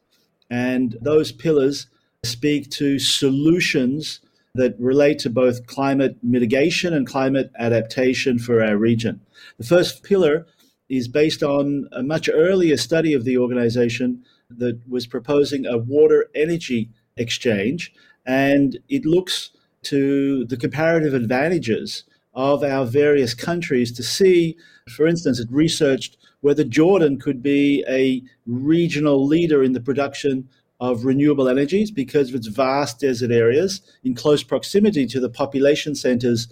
and 0.50 0.98
those 1.02 1.32
pillars 1.32 1.88
speak 2.24 2.70
to 2.72 3.00
solutions 3.00 4.20
that 4.56 4.76
relate 4.80 5.20
to 5.20 5.30
both 5.30 5.68
climate 5.68 6.18
mitigation 6.24 6.94
and 6.94 7.06
climate 7.06 7.52
adaptation 7.60 8.40
for 8.40 8.64
our 8.64 8.76
region. 8.76 9.22
The 9.60 9.66
first 9.66 10.04
pillar 10.04 10.48
is 10.90 11.08
based 11.08 11.44
on 11.44 11.88
a 11.92 12.02
much 12.02 12.30
earlier 12.34 12.78
study 12.78 13.14
of 13.14 13.24
the 13.24 13.38
organization 13.38 14.24
that 14.50 14.80
was 14.88 15.08
proposing 15.08 15.66
a 15.66 15.78
water 15.78 16.30
energy 16.34 16.90
exchange, 17.18 17.94
and 18.26 18.78
it 18.90 19.06
looks 19.06 19.52
to 19.84 20.46
the 20.46 20.58
comparative 20.58 21.14
advantages 21.14 22.04
of 22.34 22.64
our 22.64 22.86
various 22.86 23.34
countries 23.34 23.92
to 23.92 24.04
see, 24.04 24.56
for 24.90 25.08
instance, 25.08 25.40
it 25.40 25.48
researched 25.52 26.18
whether 26.42 26.64
Jordan 26.64 27.20
could 27.20 27.42
be 27.42 27.84
a 27.90 28.22
regional 28.46 29.26
leader 29.26 29.64
in 29.64 29.74
the 29.74 29.82
production 29.82 30.48
of 30.80 31.06
renewable 31.06 31.50
energies 31.50 31.90
because 31.90 32.30
of 32.30 32.36
its 32.36 32.48
vast 32.48 33.00
desert 33.00 33.32
areas 33.32 33.82
in 34.04 34.14
close 34.14 34.44
proximity 34.44 35.08
to 35.08 35.20
the 35.20 35.30
population 35.30 35.96
centers 35.96 36.48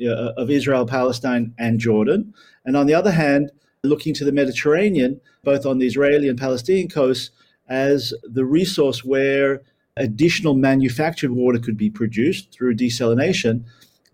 uh, 0.00 0.32
of 0.36 0.50
Israel, 0.50 0.84
Palestine, 0.84 1.54
and 1.58 1.78
Jordan. 1.78 2.34
And 2.64 2.76
on 2.76 2.86
the 2.86 2.94
other 2.94 3.12
hand, 3.12 3.52
looking 3.84 4.14
to 4.14 4.24
the 4.24 4.32
Mediterranean, 4.32 5.20
both 5.44 5.64
on 5.64 5.78
the 5.78 5.86
Israeli 5.86 6.28
and 6.28 6.38
Palestinian 6.38 6.88
coasts, 6.88 7.30
as 7.68 8.14
the 8.22 8.44
resource 8.44 9.04
where 9.04 9.62
additional 9.96 10.54
manufactured 10.54 11.30
water 11.30 11.58
could 11.58 11.76
be 11.76 11.90
produced 11.90 12.52
through 12.52 12.74
desalination 12.74 13.64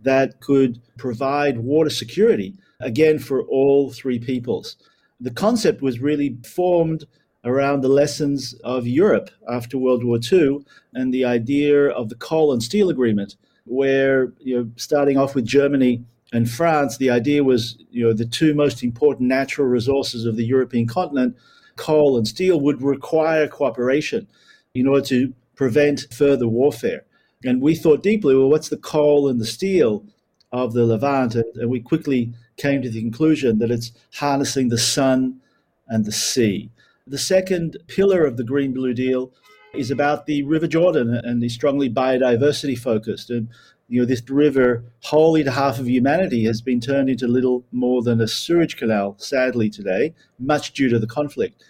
that 0.03 0.41
could 0.41 0.81
provide 0.99 1.59
water 1.59 1.91
security, 1.91 2.55
again, 2.81 3.19
for 3.19 3.43
all 3.45 3.91
three 3.91 4.19
peoples. 4.19 4.77
The 5.21 5.31
concept 5.31 5.81
was 5.83 6.01
really 6.01 6.37
formed 6.45 7.05
around 7.45 7.81
the 7.81 7.89
lessons 7.89 8.55
of 8.65 8.87
Europe 8.87 9.31
after 9.49 9.79
World 9.79 10.05
War 10.05 10.19
II 10.33 10.65
and 10.95 11.13
the 11.13 11.25
idea 11.25 11.89
of 11.89 12.09
the 12.09 12.15
coal 12.17 12.53
and 12.53 12.63
steel 12.63 12.91
agreement, 12.91 13.37
where, 13.65 14.33
you 14.41 14.57
know, 14.57 14.71
starting 14.77 15.17
off 15.17 15.35
with 15.35 15.45
Germany 15.45 16.05
and 16.35 16.51
France, 16.51 16.97
the 16.97 17.11
idea 17.11 17.45
was, 17.45 17.79
you 17.93 18.05
know, 18.05 18.13
the 18.13 18.27
two 18.27 18.55
most 18.55 18.83
important 18.83 19.29
natural 19.29 19.69
resources 19.69 20.25
of 20.27 20.37
the 20.37 20.45
European 20.45 20.85
continent, 20.85 21.37
coal 21.77 22.19
and 22.19 22.27
steel, 22.27 22.61
would 22.61 22.83
require 22.83 23.47
cooperation 23.47 24.27
in 24.75 24.89
order 24.89 25.07
to 25.07 25.33
prevent 25.55 26.13
further 26.13 26.49
warfare. 26.49 27.05
And 27.45 27.63
we 27.63 27.77
thought 27.77 28.03
deeply, 28.03 28.35
well, 28.35 28.51
what's 28.51 28.69
the 28.69 28.77
coal 28.77 29.29
and 29.29 29.41
the 29.41 29.47
steel 29.47 30.05
of 30.51 30.73
the 30.73 30.85
Levant? 30.85 31.37
And 31.37 31.71
we 31.71 31.79
quickly 31.79 32.35
came 32.57 32.83
to 32.83 32.91
the 32.91 33.01
conclusion 33.01 33.59
that 33.61 33.71
it's 33.71 33.93
harnessing 34.15 34.71
the 34.71 34.79
sun 34.79 35.41
and 35.87 36.05
the 36.05 36.11
sea. 36.13 36.69
The 37.07 37.17
second 37.17 37.77
pillar 37.87 38.27
of 38.27 38.37
the 38.37 38.45
Green 38.45 38.73
Blue 38.73 38.93
Deal 38.93 39.33
is 39.73 39.93
about 39.93 40.27
the 40.27 40.43
River 40.43 40.67
Jordan 40.67 41.15
and 41.15 41.41
the 41.41 41.49
strongly 41.49 41.89
biodiversity 41.89 42.77
focused. 42.77 43.31
And 43.31 43.49
you 43.95 44.01
know, 44.01 44.07
this 44.07 44.29
river, 44.29 44.83
holy 45.03 45.45
to 45.45 45.53
half 45.53 45.79
of 45.79 45.89
humanity, 45.89 46.43
has 46.43 46.61
been 46.61 46.81
turned 46.81 47.09
into 47.09 47.29
little 47.29 47.65
more 47.71 48.03
than 48.03 48.21
a 48.21 48.27
sewage 48.27 48.77
canal, 48.77 49.15
sadly, 49.19 49.71
today, 49.71 50.13
much 50.41 50.73
due 50.73 50.89
to 50.89 50.99
the 50.99 51.07
conflict. 51.07 51.63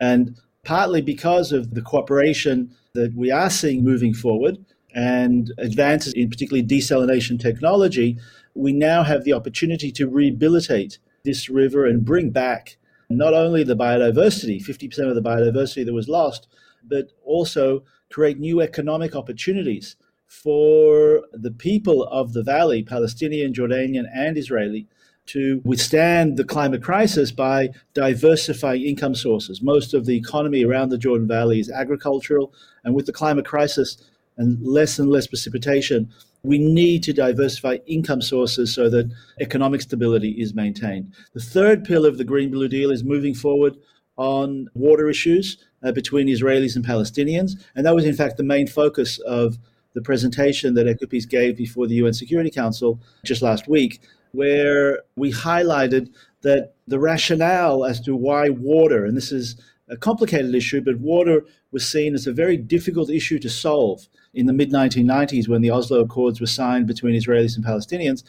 And 0.00 0.36
partly 0.64 1.00
because 1.00 1.52
of 1.52 1.74
the 1.74 1.80
cooperation 1.80 2.72
that 2.94 3.14
we 3.14 3.30
are 3.30 3.48
seeing 3.48 3.84
moving 3.84 4.12
forward 4.12 4.58
and 4.92 5.52
advances 5.58 6.14
in 6.14 6.28
particularly 6.28 6.66
desalination 6.66 7.38
technology, 7.38 8.18
we 8.56 8.72
now 8.72 9.04
have 9.04 9.22
the 9.22 9.32
opportunity 9.32 9.92
to 9.92 10.08
rehabilitate 10.08 10.98
this 11.24 11.48
river 11.48 11.86
and 11.86 12.04
bring 12.04 12.30
back 12.30 12.76
not 13.08 13.34
only 13.34 13.62
the 13.62 13.76
biodiversity, 13.76 14.60
50% 14.60 15.08
of 15.08 15.14
the 15.14 15.22
biodiversity 15.22 15.86
that 15.86 15.94
was 15.94 16.08
lost, 16.08 16.48
but 16.82 17.12
also 17.24 17.84
create 18.10 18.40
new 18.40 18.60
economic 18.60 19.14
opportunities 19.14 19.94
for 20.28 21.24
the 21.32 21.50
people 21.50 22.04
of 22.04 22.34
the 22.34 22.42
valley, 22.42 22.82
Palestinian, 22.82 23.52
Jordanian, 23.52 24.06
and 24.14 24.38
Israeli, 24.38 24.86
to 25.26 25.60
withstand 25.64 26.36
the 26.36 26.44
climate 26.44 26.82
crisis 26.82 27.32
by 27.32 27.70
diversifying 27.92 28.82
income 28.82 29.14
sources. 29.14 29.60
Most 29.60 29.92
of 29.92 30.06
the 30.06 30.16
economy 30.16 30.64
around 30.64 30.90
the 30.90 30.98
Jordan 30.98 31.26
Valley 31.26 31.60
is 31.60 31.70
agricultural, 31.70 32.52
and 32.84 32.94
with 32.94 33.06
the 33.06 33.12
climate 33.12 33.44
crisis 33.44 33.96
and 34.36 34.64
less 34.66 34.98
and 34.98 35.10
less 35.10 35.26
precipitation, 35.26 36.08
we 36.42 36.58
need 36.58 37.02
to 37.02 37.12
diversify 37.12 37.78
income 37.86 38.22
sources 38.22 38.72
so 38.72 38.88
that 38.88 39.10
economic 39.40 39.82
stability 39.82 40.30
is 40.30 40.54
maintained. 40.54 41.12
The 41.34 41.40
third 41.40 41.84
pillar 41.84 42.08
of 42.08 42.16
the 42.16 42.24
Green 42.24 42.50
Blue 42.50 42.68
Deal 42.68 42.90
is 42.90 43.02
moving 43.02 43.34
forward 43.34 43.76
on 44.16 44.68
water 44.74 45.08
issues 45.08 45.56
uh, 45.82 45.92
between 45.92 46.28
Israelis 46.28 46.76
and 46.76 46.84
Palestinians. 46.84 47.52
And 47.74 47.84
that 47.86 47.94
was, 47.94 48.04
in 48.04 48.14
fact, 48.14 48.36
the 48.36 48.42
main 48.44 48.66
focus 48.66 49.18
of 49.20 49.58
the 49.98 50.02
presentation 50.02 50.74
that 50.74 50.86
EcoPeace 50.86 51.28
gave 51.28 51.56
before 51.56 51.88
the 51.88 51.96
UN 51.96 52.12
Security 52.12 52.50
Council 52.50 53.00
just 53.24 53.42
last 53.42 53.66
week, 53.66 54.00
where 54.30 55.00
we 55.16 55.32
highlighted 55.32 56.10
that 56.42 56.74
the 56.86 57.00
rationale 57.00 57.84
as 57.84 58.00
to 58.02 58.14
why 58.14 58.48
water, 58.48 59.04
and 59.04 59.16
this 59.16 59.32
is 59.32 59.60
a 59.88 59.96
complicated 59.96 60.54
issue, 60.54 60.80
but 60.80 61.00
water 61.00 61.44
was 61.72 61.84
seen 61.84 62.14
as 62.14 62.28
a 62.28 62.32
very 62.32 62.56
difficult 62.56 63.10
issue 63.10 63.40
to 63.40 63.50
solve 63.50 64.06
in 64.34 64.46
the 64.46 64.52
mid 64.52 64.70
1990s 64.70 65.48
when 65.48 65.62
the 65.62 65.70
Oslo 65.72 65.98
Accords 65.98 66.40
were 66.40 66.46
signed 66.46 66.86
between 66.86 67.20
Israelis 67.20 67.56
and 67.56 67.64
Palestinians 67.64 68.22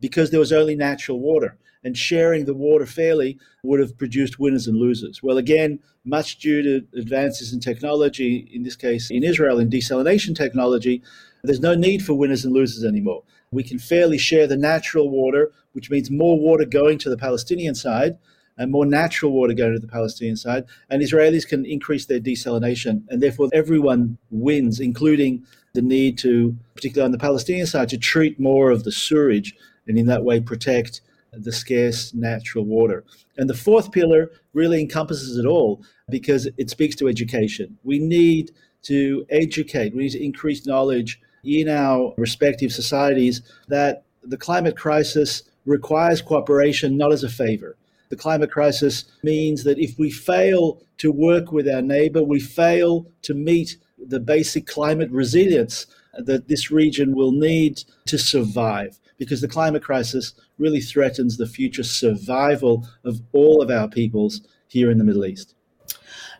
because 0.00 0.30
there 0.30 0.38
was 0.38 0.52
only 0.52 0.76
natural 0.76 1.18
water. 1.18 1.56
And 1.86 1.96
sharing 1.96 2.46
the 2.46 2.52
water 2.52 2.84
fairly 2.84 3.38
would 3.62 3.78
have 3.78 3.96
produced 3.96 4.40
winners 4.40 4.66
and 4.66 4.76
losers. 4.76 5.22
Well, 5.22 5.38
again, 5.38 5.78
much 6.04 6.38
due 6.38 6.60
to 6.60 6.98
advances 6.98 7.52
in 7.52 7.60
technology, 7.60 8.50
in 8.52 8.64
this 8.64 8.74
case 8.74 9.08
in 9.08 9.22
Israel, 9.22 9.60
in 9.60 9.70
desalination 9.70 10.34
technology, 10.34 11.00
there's 11.44 11.60
no 11.60 11.76
need 11.76 12.04
for 12.04 12.14
winners 12.14 12.44
and 12.44 12.52
losers 12.52 12.82
anymore. 12.82 13.22
We 13.52 13.62
can 13.62 13.78
fairly 13.78 14.18
share 14.18 14.48
the 14.48 14.56
natural 14.56 15.08
water, 15.10 15.52
which 15.74 15.88
means 15.88 16.10
more 16.10 16.36
water 16.36 16.64
going 16.64 16.98
to 16.98 17.08
the 17.08 17.16
Palestinian 17.16 17.76
side 17.76 18.18
and 18.58 18.72
more 18.72 18.84
natural 18.84 19.30
water 19.30 19.54
going 19.54 19.74
to 19.74 19.78
the 19.78 19.86
Palestinian 19.86 20.36
side. 20.36 20.64
And 20.90 21.04
Israelis 21.04 21.46
can 21.46 21.64
increase 21.64 22.06
their 22.06 22.18
desalination. 22.18 23.04
And 23.10 23.22
therefore, 23.22 23.48
everyone 23.52 24.18
wins, 24.32 24.80
including 24.80 25.44
the 25.74 25.82
need 25.82 26.18
to, 26.18 26.56
particularly 26.74 27.06
on 27.06 27.12
the 27.12 27.26
Palestinian 27.28 27.68
side, 27.68 27.90
to 27.90 27.96
treat 27.96 28.40
more 28.40 28.72
of 28.72 28.82
the 28.82 28.90
sewage 28.90 29.54
and 29.86 29.96
in 29.96 30.06
that 30.06 30.24
way 30.24 30.40
protect 30.40 31.00
the 31.44 31.52
scarce 31.52 32.14
natural 32.14 32.64
water. 32.64 33.04
And 33.36 33.48
the 33.48 33.54
fourth 33.54 33.92
pillar 33.92 34.30
really 34.52 34.80
encompasses 34.80 35.38
it 35.38 35.46
all 35.46 35.82
because 36.08 36.48
it 36.56 36.70
speaks 36.70 36.96
to 36.96 37.08
education. 37.08 37.78
We 37.84 37.98
need 37.98 38.52
to 38.82 39.26
educate, 39.30 39.94
we 39.94 40.04
need 40.04 40.12
to 40.12 40.24
increase 40.24 40.66
knowledge 40.66 41.20
in 41.44 41.68
our 41.68 42.14
respective 42.16 42.72
societies 42.72 43.42
that 43.68 44.04
the 44.22 44.36
climate 44.36 44.76
crisis 44.76 45.42
requires 45.64 46.22
cooperation 46.22 46.96
not 46.96 47.12
as 47.12 47.24
a 47.24 47.28
favor 47.28 47.76
the 48.08 48.16
climate 48.16 48.50
crisis 48.50 49.04
means 49.22 49.64
that 49.64 49.78
if 49.78 49.98
we 49.98 50.10
fail 50.10 50.80
to 50.98 51.10
work 51.10 51.52
with 51.52 51.68
our 51.68 51.82
neighbor, 51.82 52.22
we 52.22 52.40
fail 52.40 53.06
to 53.22 53.34
meet 53.34 53.76
the 53.98 54.20
basic 54.20 54.66
climate 54.66 55.10
resilience 55.10 55.86
that 56.18 56.48
this 56.48 56.70
region 56.70 57.14
will 57.14 57.32
need 57.32 57.82
to 58.06 58.18
survive 58.18 58.98
because 59.18 59.40
the 59.40 59.48
climate 59.48 59.82
crisis 59.82 60.34
really 60.58 60.80
threatens 60.80 61.36
the 61.36 61.46
future 61.46 61.82
survival 61.82 62.86
of 63.04 63.20
all 63.32 63.62
of 63.62 63.70
our 63.70 63.88
peoples 63.88 64.46
here 64.68 64.90
in 64.90 64.98
the 64.98 65.04
Middle 65.04 65.24
East. 65.24 65.54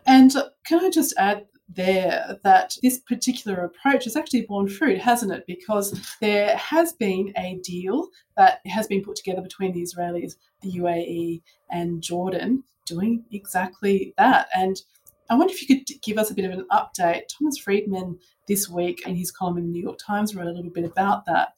And 0.05 0.33
can 0.65 0.83
I 0.83 0.89
just 0.89 1.13
add 1.17 1.45
there 1.69 2.39
that 2.43 2.77
this 2.81 2.99
particular 2.99 3.65
approach 3.65 4.05
has 4.05 4.15
actually 4.15 4.43
borne 4.43 4.69
fruit, 4.69 4.99
hasn't 4.99 5.33
it? 5.33 5.45
Because 5.47 6.15
there 6.21 6.55
has 6.55 6.93
been 6.93 7.33
a 7.35 7.59
deal 7.63 8.07
that 8.37 8.61
has 8.65 8.87
been 8.87 9.03
put 9.03 9.17
together 9.17 9.41
between 9.41 9.73
the 9.73 9.81
Israelis, 9.81 10.35
the 10.61 10.71
UAE, 10.71 11.41
and 11.69 12.01
Jordan 12.01 12.63
doing 12.85 13.25
exactly 13.31 14.13
that. 14.17 14.47
And 14.55 14.81
I 15.29 15.35
wonder 15.35 15.53
if 15.53 15.61
you 15.61 15.67
could 15.67 16.01
give 16.01 16.17
us 16.17 16.31
a 16.31 16.33
bit 16.33 16.45
of 16.45 16.51
an 16.51 16.65
update. 16.71 17.23
Thomas 17.27 17.57
Friedman 17.57 18.17
this 18.47 18.69
week 18.69 19.05
in 19.05 19.15
his 19.15 19.29
column 19.29 19.57
in 19.57 19.65
the 19.65 19.71
New 19.71 19.83
York 19.83 19.99
Times 19.99 20.33
wrote 20.35 20.47
a 20.47 20.51
little 20.51 20.71
bit 20.71 20.85
about 20.85 21.25
that. 21.25 21.49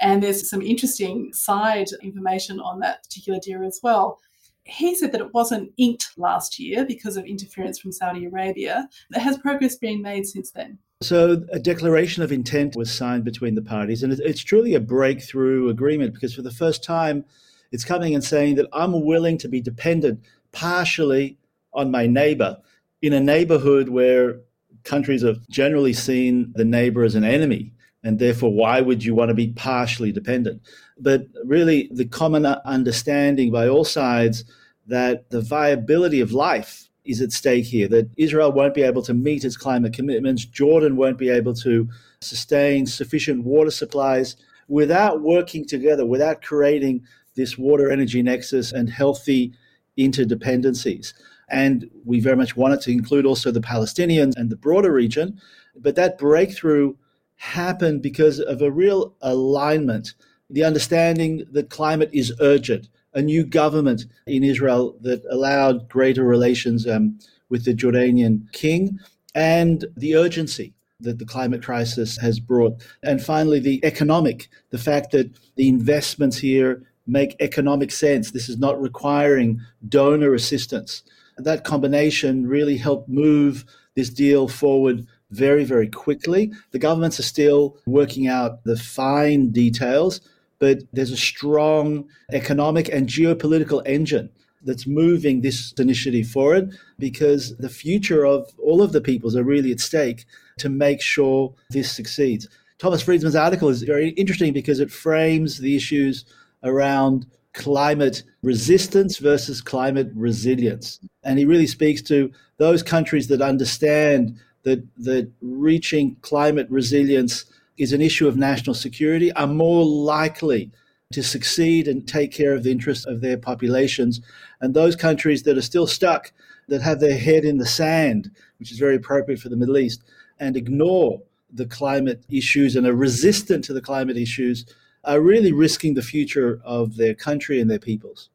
And 0.00 0.22
there's 0.22 0.48
some 0.48 0.62
interesting 0.62 1.32
side 1.32 1.88
information 2.02 2.60
on 2.60 2.80
that 2.80 3.02
particular 3.04 3.38
deal 3.40 3.64
as 3.64 3.80
well 3.82 4.20
he 4.66 4.94
said 4.96 5.12
that 5.12 5.20
it 5.20 5.32
wasn't 5.32 5.72
inked 5.76 6.10
last 6.16 6.58
year 6.58 6.84
because 6.84 7.16
of 7.16 7.24
interference 7.24 7.78
from 7.78 7.92
Saudi 7.92 8.24
Arabia. 8.24 8.88
Has 9.14 9.38
progress 9.38 9.76
been 9.76 10.02
made 10.02 10.26
since 10.26 10.50
then? 10.50 10.78
So, 11.02 11.44
a 11.52 11.58
declaration 11.58 12.22
of 12.22 12.32
intent 12.32 12.74
was 12.74 12.92
signed 12.92 13.24
between 13.24 13.54
the 13.54 13.62
parties, 13.62 14.02
and 14.02 14.12
it's 14.12 14.42
truly 14.42 14.74
a 14.74 14.80
breakthrough 14.80 15.68
agreement 15.68 16.14
because 16.14 16.34
for 16.34 16.42
the 16.42 16.50
first 16.50 16.82
time, 16.82 17.24
it's 17.70 17.84
coming 17.84 18.14
and 18.14 18.24
saying 18.24 18.56
that 18.56 18.68
I'm 18.72 19.04
willing 19.04 19.38
to 19.38 19.48
be 19.48 19.60
dependent 19.60 20.24
partially 20.52 21.38
on 21.72 21.90
my 21.90 22.06
neighbor 22.06 22.58
in 23.02 23.12
a 23.12 23.20
neighborhood 23.20 23.90
where 23.90 24.40
countries 24.84 25.22
have 25.22 25.46
generally 25.48 25.92
seen 25.92 26.52
the 26.56 26.64
neighbor 26.64 27.04
as 27.04 27.14
an 27.14 27.24
enemy. 27.24 27.72
And 28.06 28.20
therefore, 28.20 28.52
why 28.52 28.80
would 28.80 29.02
you 29.02 29.16
want 29.16 29.30
to 29.30 29.34
be 29.34 29.48
partially 29.48 30.12
dependent? 30.12 30.62
But 30.96 31.26
really, 31.44 31.90
the 31.92 32.04
common 32.04 32.46
understanding 32.46 33.50
by 33.50 33.66
all 33.66 33.84
sides 33.84 34.44
that 34.86 35.28
the 35.30 35.40
viability 35.40 36.20
of 36.20 36.30
life 36.30 36.88
is 37.04 37.20
at 37.20 37.32
stake 37.32 37.64
here, 37.64 37.88
that 37.88 38.08
Israel 38.16 38.52
won't 38.52 38.74
be 38.74 38.84
able 38.84 39.02
to 39.02 39.12
meet 39.12 39.44
its 39.44 39.56
climate 39.56 39.92
commitments, 39.92 40.44
Jordan 40.44 40.94
won't 40.94 41.18
be 41.18 41.30
able 41.30 41.52
to 41.54 41.88
sustain 42.20 42.86
sufficient 42.86 43.42
water 43.42 43.72
supplies 43.72 44.36
without 44.68 45.20
working 45.20 45.66
together, 45.66 46.06
without 46.06 46.42
creating 46.42 47.02
this 47.34 47.58
water 47.58 47.90
energy 47.90 48.22
nexus 48.22 48.70
and 48.70 48.88
healthy 48.88 49.52
interdependencies. 49.98 51.12
And 51.48 51.90
we 52.04 52.20
very 52.20 52.36
much 52.36 52.56
wanted 52.56 52.82
to 52.82 52.92
include 52.92 53.26
also 53.26 53.50
the 53.50 53.60
Palestinians 53.60 54.36
and 54.36 54.48
the 54.48 54.56
broader 54.56 54.92
region. 54.92 55.40
But 55.74 55.96
that 55.96 56.18
breakthrough 56.18 56.94
happened 57.36 58.02
because 58.02 58.40
of 58.40 58.62
a 58.62 58.70
real 58.70 59.14
alignment, 59.22 60.14
the 60.50 60.64
understanding 60.64 61.46
that 61.52 61.70
climate 61.70 62.10
is 62.12 62.32
urgent, 62.40 62.88
a 63.14 63.22
new 63.22 63.44
government 63.44 64.06
in 64.26 64.44
Israel 64.44 64.96
that 65.02 65.22
allowed 65.30 65.88
greater 65.88 66.24
relations 66.24 66.86
um, 66.86 67.18
with 67.48 67.64
the 67.64 67.74
Jordanian 67.74 68.50
king, 68.52 68.98
and 69.34 69.84
the 69.96 70.16
urgency 70.16 70.74
that 71.00 71.18
the 71.18 71.26
climate 71.26 71.62
crisis 71.62 72.16
has 72.18 72.40
brought. 72.40 72.82
And 73.02 73.22
finally, 73.22 73.60
the 73.60 73.84
economic, 73.84 74.48
the 74.70 74.78
fact 74.78 75.10
that 75.12 75.30
the 75.56 75.68
investments 75.68 76.38
here 76.38 76.82
make 77.06 77.36
economic 77.40 77.92
sense. 77.92 78.30
This 78.30 78.48
is 78.48 78.58
not 78.58 78.80
requiring 78.80 79.60
donor 79.88 80.34
assistance. 80.34 81.02
That 81.38 81.64
combination 81.64 82.46
really 82.46 82.76
helped 82.76 83.08
move 83.08 83.64
this 83.94 84.10
deal 84.10 84.48
forward 84.48 85.06
very, 85.30 85.64
very 85.64 85.88
quickly. 85.88 86.52
The 86.70 86.78
governments 86.78 87.18
are 87.18 87.24
still 87.24 87.76
working 87.86 88.28
out 88.28 88.64
the 88.64 88.76
fine 88.76 89.50
details, 89.50 90.20
but 90.58 90.78
there's 90.92 91.10
a 91.10 91.16
strong 91.16 92.08
economic 92.32 92.88
and 92.88 93.08
geopolitical 93.08 93.82
engine 93.86 94.30
that's 94.62 94.86
moving 94.86 95.40
this 95.40 95.72
initiative 95.78 96.26
forward 96.26 96.76
because 96.98 97.56
the 97.58 97.68
future 97.68 98.24
of 98.24 98.50
all 98.58 98.82
of 98.82 98.92
the 98.92 99.00
peoples 99.00 99.36
are 99.36 99.44
really 99.44 99.70
at 99.70 99.80
stake 99.80 100.24
to 100.58 100.68
make 100.68 101.00
sure 101.00 101.54
this 101.70 101.94
succeeds. 101.94 102.48
Thomas 102.78 103.02
Friedman's 103.02 103.36
article 103.36 103.68
is 103.68 103.82
very 103.82 104.10
interesting 104.10 104.52
because 104.52 104.80
it 104.80 104.90
frames 104.90 105.58
the 105.58 105.76
issues 105.76 106.24
around 106.62 107.26
climate 107.54 108.22
resistance 108.42 109.16
versus 109.16 109.62
climate 109.62 110.10
resilience. 110.14 111.00
And 111.24 111.38
he 111.38 111.46
really 111.46 111.66
speaks 111.66 112.02
to 112.02 112.30
those 112.58 112.82
countries 112.82 113.28
that 113.28 113.40
understand 113.40 114.38
that, 114.66 114.84
that 114.98 115.30
reaching 115.40 116.16
climate 116.22 116.66
resilience 116.68 117.44
is 117.78 117.92
an 117.92 118.02
issue 118.02 118.26
of 118.26 118.36
national 118.36 118.74
security 118.74 119.30
are 119.32 119.46
more 119.46 119.84
likely 119.84 120.72
to 121.12 121.22
succeed 121.22 121.86
and 121.86 122.08
take 122.08 122.32
care 122.32 122.52
of 122.52 122.64
the 122.64 122.72
interests 122.72 123.06
of 123.06 123.20
their 123.20 123.38
populations. 123.38 124.20
And 124.60 124.74
those 124.74 124.96
countries 124.96 125.44
that 125.44 125.56
are 125.56 125.62
still 125.62 125.86
stuck, 125.86 126.32
that 126.66 126.82
have 126.82 126.98
their 126.98 127.16
head 127.16 127.44
in 127.44 127.58
the 127.58 127.66
sand, 127.66 128.28
which 128.58 128.72
is 128.72 128.78
very 128.78 128.96
appropriate 128.96 129.38
for 129.38 129.50
the 129.50 129.56
Middle 129.56 129.78
East, 129.78 130.02
and 130.40 130.56
ignore 130.56 131.22
the 131.52 131.66
climate 131.66 132.24
issues 132.28 132.74
and 132.74 132.88
are 132.88 132.92
resistant 132.92 133.62
to 133.66 133.72
the 133.72 133.80
climate 133.80 134.16
issues, 134.16 134.66
are 135.04 135.20
really 135.20 135.52
risking 135.52 135.94
the 135.94 136.02
future 136.02 136.60
of 136.64 136.96
their 136.96 137.14
country 137.14 137.60
and 137.60 137.70
their 137.70 137.78
peoples. 137.78 138.30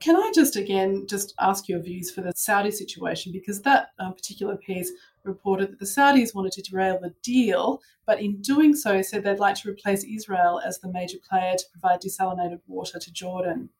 Can 0.00 0.16
I 0.16 0.30
just 0.34 0.56
again 0.56 1.06
just 1.06 1.34
ask 1.38 1.68
your 1.68 1.80
views 1.80 2.10
for 2.10 2.22
the 2.22 2.32
Saudi 2.34 2.70
situation 2.70 3.32
because 3.32 3.60
that 3.62 3.92
uh, 3.98 4.10
particular 4.10 4.56
piece 4.56 4.90
reported 5.24 5.72
that 5.72 5.78
the 5.78 5.84
Saudis 5.84 6.34
wanted 6.34 6.52
to 6.52 6.62
derail 6.62 6.98
the 7.00 7.14
deal, 7.22 7.80
but 8.06 8.20
in 8.20 8.40
doing 8.40 8.74
so 8.74 9.02
said 9.02 9.24
they'd 9.24 9.38
like 9.38 9.56
to 9.56 9.68
replace 9.68 10.04
Israel 10.04 10.60
as 10.64 10.78
the 10.78 10.90
major 10.90 11.18
player 11.28 11.54
to 11.56 11.64
provide 11.72 12.00
desalinated 12.00 12.60
water 12.66 12.98
to 12.98 13.12
Jordan. 13.12 13.70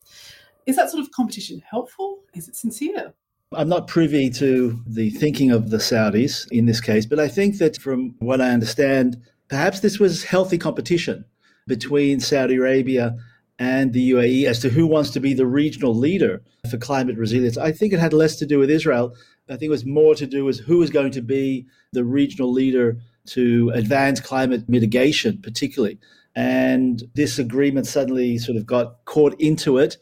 Is 0.66 0.76
that 0.76 0.90
sort 0.90 1.02
of 1.02 1.10
competition 1.12 1.62
helpful? 1.68 2.20
Is 2.34 2.48
it 2.48 2.56
sincere? 2.56 3.14
I'm 3.52 3.68
not 3.68 3.88
privy 3.88 4.30
to 4.30 4.80
the 4.86 5.10
thinking 5.10 5.50
of 5.50 5.70
the 5.70 5.78
Saudis 5.78 6.46
in 6.52 6.66
this 6.66 6.80
case, 6.80 7.04
but 7.06 7.18
I 7.18 7.26
think 7.26 7.58
that 7.58 7.76
from 7.78 8.14
what 8.20 8.40
I 8.40 8.50
understand, 8.50 9.20
perhaps 9.48 9.80
this 9.80 9.98
was 9.98 10.22
healthy 10.22 10.58
competition 10.58 11.24
between 11.66 12.20
Saudi 12.20 12.56
Arabia 12.56 13.16
and 13.58 13.92
the 13.92 14.12
UAE 14.12 14.46
as 14.46 14.60
to 14.60 14.68
who 14.68 14.86
wants 14.86 15.10
to 15.10 15.20
be 15.20 15.34
the 15.34 15.46
regional 15.46 15.94
leader 15.94 16.42
for 16.70 16.78
climate 16.78 17.16
resilience. 17.16 17.58
I 17.58 17.72
think 17.72 17.92
it 17.92 17.98
had 17.98 18.12
less 18.12 18.36
to 18.36 18.46
do 18.46 18.58
with 18.58 18.70
Israel 18.70 19.14
I 19.50 19.56
think 19.56 19.64
it 19.64 19.70
was 19.70 19.84
more 19.84 20.14
to 20.14 20.26
do 20.26 20.44
with 20.44 20.60
who 20.60 20.78
was 20.78 20.90
going 20.90 21.12
to 21.12 21.20
be 21.20 21.66
the 21.92 22.04
regional 22.04 22.52
leader 22.52 22.98
to 23.26 23.70
advance 23.74 24.20
climate 24.20 24.68
mitigation, 24.68 25.38
particularly. 25.38 25.98
And 26.36 27.02
this 27.14 27.38
agreement 27.38 27.86
suddenly 27.86 28.38
sort 28.38 28.56
of 28.56 28.64
got 28.64 29.04
caught 29.04 29.38
into 29.40 29.78
it. 29.78 29.96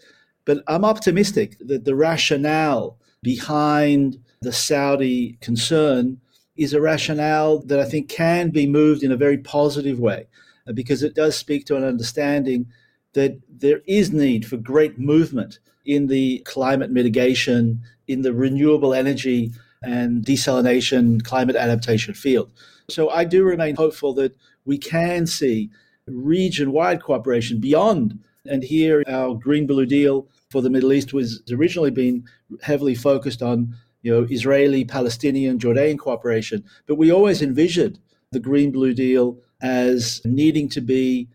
But 0.45 0.63
I'm 0.67 0.85
optimistic 0.85 1.57
that 1.61 1.85
the 1.85 1.95
rationale 1.95 2.99
behind 3.23 4.19
the 4.43 4.53
Saudi 4.53 5.39
concern 5.41 6.21
is 6.57 6.73
a 6.73 6.81
rationale 6.81 7.61
that 7.61 7.81
I 7.81 7.85
think 7.85 8.09
can 8.09 8.51
be 8.51 8.67
moved 8.67 9.03
in 9.03 9.13
a 9.13 9.17
very 9.17 9.39
positive 9.39 9.99
way 9.99 10.27
uh, 10.67 10.73
because 10.73 11.03
it 11.03 11.15
does 11.15 11.37
speak 11.37 11.65
to 11.67 11.77
an 11.77 11.85
understanding 11.85 12.67
that 13.15 13.41
there 13.49 13.81
is 13.87 14.13
need 14.13 14.47
for 14.47 14.57
great 14.57 14.99
movement 14.99 15.59
in 15.87 16.07
the 16.07 16.41
climate 16.41 16.91
mitigation, 16.91 17.81
in 18.09 18.23
the 18.23 18.33
renewable 18.33 18.95
energy 18.95 19.53
and 19.83 20.25
desalination 20.25 21.23
climate 21.23 21.57
adaptation 21.57 22.15
field. 22.15 22.51
So 22.89 23.11
I 23.11 23.25
do 23.25 23.45
remain 23.45 23.77
hopeful 23.77 24.15
that 24.15 24.37
we 24.65 24.79
can 24.79 25.27
see 25.27 25.71
region 26.07 26.73
wide 26.73 27.03
cooperation 27.03 27.61
beyond. 27.61 28.19
And 28.47 28.63
here, 28.63 29.05
our 29.07 29.35
Green 29.35 29.67
Blue 29.67 29.87
Deal 29.87 30.27
for 30.51 30.63
the 30.63 30.71
Middle 30.71 30.93
East 30.93 31.13
was 31.13 31.43
originally 31.53 31.91
been 31.91 32.25
heavily 32.63 32.95
focused 32.95 33.43
on 33.43 33.75
you 34.03 34.13
know, 34.13 34.27
Israeli, 34.31 34.85
Palestinian, 34.85 35.59
Jordanian 35.59 35.99
cooperation. 35.99 36.65
But 36.87 36.97
we 36.97 37.13
always 37.13 37.43
envisioned 37.43 37.99
the 38.33 38.41
Green 38.41 38.73
Blue 38.73 38.95
Deal 38.95 39.39
as 39.61 40.23
needing 40.25 40.69
to 40.71 40.81
be 40.81 41.29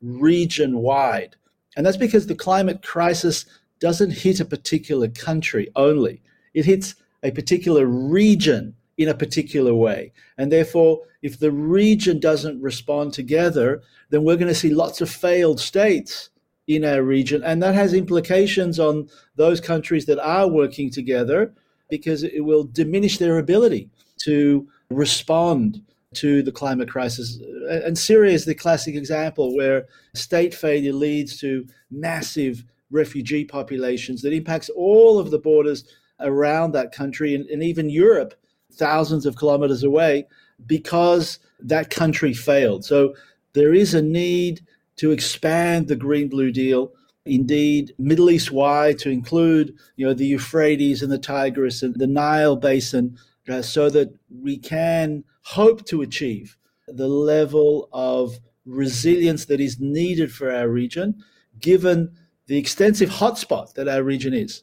region 0.00 0.78
wide. 0.78 1.36
And 1.76 1.84
that's 1.84 1.96
because 1.96 2.26
the 2.26 2.34
climate 2.34 2.82
crisis 2.82 3.44
doesn't 3.80 4.10
hit 4.10 4.40
a 4.40 4.44
particular 4.44 5.08
country 5.08 5.68
only, 5.76 6.22
it 6.54 6.64
hits 6.64 6.94
a 7.22 7.30
particular 7.30 7.86
region 7.86 8.74
in 8.98 9.08
a 9.08 9.14
particular 9.14 9.74
way. 9.74 10.12
And 10.38 10.50
therefore, 10.50 11.02
if 11.22 11.38
the 11.38 11.50
region 11.50 12.18
doesn't 12.18 12.62
respond 12.62 13.12
together, 13.12 13.82
then 14.10 14.24
we're 14.24 14.36
going 14.36 14.48
to 14.48 14.54
see 14.54 14.72
lots 14.72 15.00
of 15.00 15.10
failed 15.10 15.60
states 15.60 16.30
in 16.66 16.84
our 16.84 17.02
region. 17.02 17.42
And 17.44 17.62
that 17.62 17.74
has 17.74 17.92
implications 17.92 18.80
on 18.80 19.08
those 19.36 19.60
countries 19.60 20.06
that 20.06 20.18
are 20.18 20.48
working 20.48 20.90
together 20.90 21.52
because 21.90 22.22
it 22.22 22.44
will 22.44 22.64
diminish 22.64 23.18
their 23.18 23.38
ability 23.38 23.90
to 24.24 24.66
respond 24.90 25.82
to 26.14 26.42
the 26.42 26.52
climate 26.52 26.88
crisis. 26.88 27.38
And 27.68 27.96
Syria 27.96 28.32
is 28.32 28.44
the 28.44 28.54
classic 28.54 28.94
example 28.94 29.54
where 29.54 29.86
state 30.14 30.54
failure 30.54 30.92
leads 30.92 31.38
to 31.40 31.66
massive 31.90 32.64
refugee 32.90 33.44
populations 33.44 34.22
that 34.22 34.32
impacts 34.32 34.68
all 34.70 35.18
of 35.18 35.30
the 35.30 35.38
borders 35.38 35.84
around 36.20 36.72
that 36.72 36.92
country 36.92 37.34
and, 37.34 37.46
and 37.46 37.62
even 37.62 37.90
Europe, 37.90 38.34
thousands 38.72 39.26
of 39.26 39.36
kilometers 39.36 39.82
away, 39.82 40.26
because 40.66 41.38
that 41.60 41.90
country 41.90 42.32
failed. 42.32 42.84
So 42.84 43.14
there 43.52 43.74
is 43.74 43.94
a 43.94 44.02
need 44.02 44.60
to 44.96 45.10
expand 45.10 45.88
the 45.88 45.96
Green 45.96 46.28
Blue 46.28 46.50
Deal, 46.50 46.92
indeed 47.24 47.94
Middle 47.98 48.30
East 48.30 48.52
wide, 48.52 48.98
to 49.00 49.10
include 49.10 49.74
you 49.96 50.06
know 50.06 50.14
the 50.14 50.26
Euphrates 50.26 51.02
and 51.02 51.12
the 51.12 51.18
Tigris 51.18 51.82
and 51.82 51.94
the 51.96 52.06
Nile 52.06 52.56
basin, 52.56 53.16
uh, 53.48 53.62
so 53.62 53.90
that 53.90 54.14
we 54.30 54.56
can 54.56 55.24
hope 55.42 55.84
to 55.86 56.02
achieve 56.02 56.56
the 56.88 57.08
level 57.08 57.88
of 57.92 58.38
resilience 58.64 59.44
that 59.46 59.60
is 59.60 59.80
needed 59.80 60.32
for 60.32 60.52
our 60.52 60.68
region, 60.68 61.22
given 61.60 62.12
the 62.46 62.56
extensive 62.56 63.10
hotspot 63.10 63.74
that 63.74 63.88
our 63.88 64.02
region 64.02 64.34
is. 64.34 64.62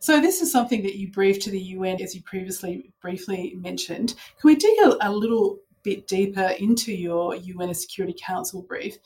So, 0.00 0.20
this 0.20 0.40
is 0.40 0.52
something 0.52 0.82
that 0.84 0.96
you 0.96 1.10
briefed 1.10 1.42
to 1.42 1.50
the 1.50 1.60
UN, 1.60 2.00
as 2.00 2.14
you 2.14 2.22
previously 2.22 2.92
briefly 3.02 3.54
mentioned. 3.56 4.14
Can 4.40 4.48
we 4.48 4.54
dig 4.54 4.78
a, 4.84 5.08
a 5.08 5.10
little 5.10 5.58
bit 5.82 6.06
deeper 6.06 6.54
into 6.58 6.92
your 6.92 7.34
UN 7.34 7.74
Security 7.74 8.16
Council 8.18 8.62
brief? 8.62 8.98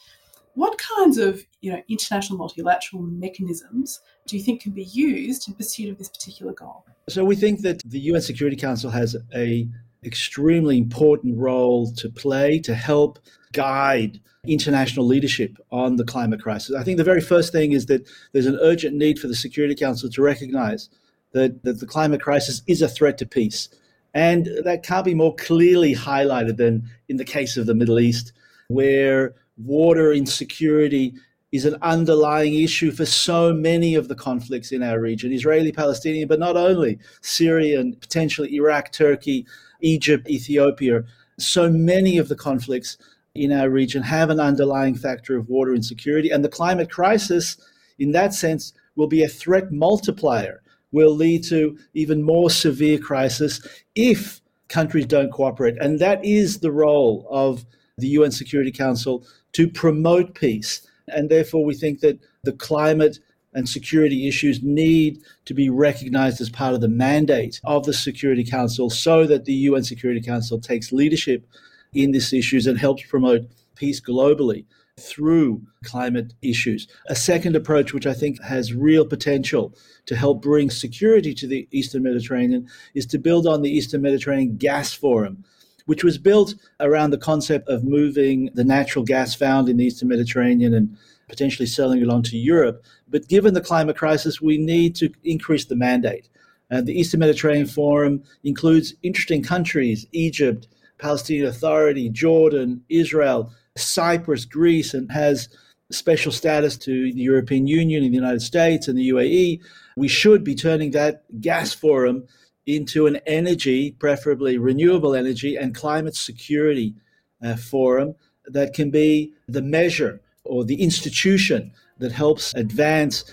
What 0.54 0.76
kinds 0.76 1.16
of 1.16 1.42
you 1.62 1.72
know, 1.72 1.82
international 1.88 2.38
multilateral 2.38 3.02
mechanisms 3.02 4.00
do 4.26 4.36
you 4.36 4.42
think 4.42 4.60
can 4.60 4.72
be 4.72 4.84
used 4.84 5.48
in 5.48 5.54
pursuit 5.54 5.90
of 5.90 5.96
this 5.96 6.10
particular 6.10 6.52
goal? 6.52 6.84
So, 7.08 7.24
we 7.24 7.36
think 7.36 7.62
that 7.62 7.80
the 7.86 8.00
UN 8.00 8.20
Security 8.20 8.56
Council 8.56 8.90
has 8.90 9.16
a 9.34 9.66
extremely 10.04 10.78
important 10.78 11.38
role 11.38 11.92
to 11.92 12.08
play 12.08 12.58
to 12.60 12.74
help 12.74 13.18
guide 13.52 14.20
international 14.46 15.06
leadership 15.06 15.56
on 15.70 15.96
the 15.96 16.04
climate 16.04 16.42
crisis. 16.42 16.74
I 16.74 16.82
think 16.82 16.96
the 16.96 17.04
very 17.04 17.20
first 17.20 17.52
thing 17.52 17.72
is 17.72 17.86
that 17.86 18.08
there's 18.32 18.46
an 18.46 18.58
urgent 18.60 18.96
need 18.96 19.18
for 19.18 19.28
the 19.28 19.36
Security 19.36 19.74
Council 19.74 20.10
to 20.10 20.22
recognize 20.22 20.88
that, 21.32 21.62
that 21.62 21.78
the 21.78 21.86
climate 21.86 22.20
crisis 22.20 22.62
is 22.66 22.82
a 22.82 22.88
threat 22.88 23.18
to 23.18 23.26
peace. 23.26 23.68
And 24.14 24.48
that 24.64 24.82
can't 24.82 25.04
be 25.04 25.14
more 25.14 25.34
clearly 25.36 25.94
highlighted 25.94 26.56
than 26.56 26.90
in 27.08 27.16
the 27.16 27.24
case 27.24 27.56
of 27.56 27.66
the 27.66 27.74
Middle 27.74 28.00
East, 28.00 28.32
where 28.68 29.34
water 29.56 30.12
insecurity 30.12 31.14
is 31.52 31.64
an 31.66 31.76
underlying 31.82 32.54
issue 32.54 32.90
for 32.90 33.04
so 33.06 33.52
many 33.52 33.94
of 33.94 34.08
the 34.08 34.14
conflicts 34.14 34.72
in 34.72 34.82
our 34.82 34.98
region 34.98 35.32
Israeli 35.32 35.70
Palestinian, 35.70 36.26
but 36.26 36.38
not 36.38 36.56
only 36.56 36.98
Syria 37.20 37.78
and 37.78 37.98
potentially 38.00 38.54
Iraq, 38.54 38.90
Turkey, 38.90 39.46
Egypt, 39.82 40.28
Ethiopia. 40.28 41.04
So 41.38 41.70
many 41.70 42.18
of 42.18 42.28
the 42.28 42.36
conflicts 42.36 42.96
in 43.34 43.52
our 43.52 43.70
region 43.70 44.02
have 44.02 44.30
an 44.30 44.40
underlying 44.40 44.94
factor 44.94 45.36
of 45.36 45.48
water 45.48 45.74
insecurity. 45.74 46.30
And 46.30 46.44
the 46.44 46.48
climate 46.48 46.90
crisis, 46.90 47.56
in 47.98 48.12
that 48.12 48.34
sense, 48.34 48.72
will 48.96 49.06
be 49.06 49.22
a 49.22 49.28
threat 49.28 49.72
multiplier, 49.72 50.62
will 50.92 51.14
lead 51.14 51.44
to 51.44 51.78
even 51.94 52.22
more 52.22 52.50
severe 52.50 52.98
crisis 52.98 53.66
if 53.94 54.40
countries 54.68 55.06
don't 55.06 55.32
cooperate. 55.32 55.76
And 55.80 55.98
that 55.98 56.24
is 56.24 56.58
the 56.58 56.72
role 56.72 57.26
of 57.30 57.64
the 57.98 58.08
UN 58.08 58.30
Security 58.30 58.72
Council 58.72 59.26
to 59.52 59.68
promote 59.68 60.34
peace 60.34 60.86
and 61.08 61.28
therefore, 61.28 61.64
we 61.64 61.74
think 61.74 62.00
that 62.00 62.18
the 62.44 62.52
climate 62.52 63.18
and 63.54 63.68
security 63.68 64.26
issues 64.26 64.62
need 64.62 65.22
to 65.44 65.54
be 65.54 65.68
recognized 65.68 66.40
as 66.40 66.50
part 66.50 66.74
of 66.74 66.80
the 66.80 66.88
mandate 66.88 67.60
of 67.64 67.84
the 67.84 67.92
Security 67.92 68.44
Council 68.44 68.90
so 68.90 69.26
that 69.26 69.44
the 69.44 69.52
UN 69.52 69.84
Security 69.84 70.20
Council 70.20 70.58
takes 70.58 70.92
leadership 70.92 71.46
in 71.92 72.12
these 72.12 72.32
issues 72.32 72.66
and 72.66 72.78
helps 72.78 73.04
promote 73.04 73.42
peace 73.74 74.00
globally 74.00 74.64
through 75.00 75.62
climate 75.84 76.34
issues. 76.42 76.86
A 77.08 77.14
second 77.14 77.56
approach, 77.56 77.92
which 77.92 78.06
I 78.06 78.14
think 78.14 78.40
has 78.42 78.74
real 78.74 79.06
potential 79.06 79.74
to 80.06 80.16
help 80.16 80.42
bring 80.42 80.70
security 80.70 81.34
to 81.34 81.46
the 81.46 81.66
Eastern 81.70 82.02
Mediterranean, 82.02 82.68
is 82.94 83.06
to 83.06 83.18
build 83.18 83.46
on 83.46 83.62
the 83.62 83.70
Eastern 83.70 84.02
Mediterranean 84.02 84.56
Gas 84.56 84.92
Forum, 84.92 85.44
which 85.86 86.04
was 86.04 86.18
built 86.18 86.54
around 86.80 87.10
the 87.10 87.18
concept 87.18 87.68
of 87.68 87.84
moving 87.84 88.50
the 88.54 88.64
natural 88.64 89.04
gas 89.04 89.34
found 89.34 89.68
in 89.68 89.78
the 89.78 89.84
Eastern 89.84 90.08
Mediterranean 90.08 90.74
and 90.74 90.96
potentially 91.32 91.64
selling 91.64 92.02
it 92.02 92.10
on 92.10 92.22
to 92.22 92.36
Europe. 92.36 92.84
But 93.08 93.26
given 93.26 93.54
the 93.54 93.62
climate 93.62 93.96
crisis, 93.96 94.42
we 94.42 94.58
need 94.58 94.94
to 94.96 95.10
increase 95.24 95.64
the 95.64 95.74
mandate. 95.74 96.28
And 96.68 96.86
the 96.86 96.92
Eastern 96.92 97.20
Mediterranean 97.20 97.66
Forum 97.66 98.22
includes 98.44 98.92
interesting 99.02 99.42
countries 99.42 100.06
Egypt, 100.12 100.68
Palestinian 100.98 101.46
Authority, 101.46 102.10
Jordan, 102.10 102.82
Israel, 102.90 103.50
Cyprus, 103.78 104.44
Greece, 104.44 104.92
and 104.92 105.10
has 105.10 105.48
special 105.90 106.32
status 106.32 106.76
to 106.76 107.10
the 107.14 107.22
European 107.22 107.66
Union 107.66 108.04
and 108.04 108.12
the 108.12 108.18
United 108.18 108.42
States 108.42 108.86
and 108.86 108.98
the 108.98 109.08
UAE. 109.08 109.62
We 109.96 110.08
should 110.08 110.44
be 110.44 110.54
turning 110.54 110.90
that 110.90 111.24
gas 111.40 111.72
forum 111.72 112.26
into 112.66 113.06
an 113.06 113.16
energy, 113.26 113.92
preferably 113.92 114.58
renewable 114.58 115.14
energy, 115.14 115.56
and 115.56 115.74
climate 115.74 116.14
security 116.14 116.94
uh, 117.42 117.56
forum 117.56 118.16
that 118.46 118.74
can 118.74 118.90
be 118.90 119.32
the 119.48 119.62
measure 119.62 120.20
or 120.44 120.64
the 120.64 120.80
institution 120.80 121.72
that 121.98 122.12
helps 122.12 122.54
advance 122.54 123.24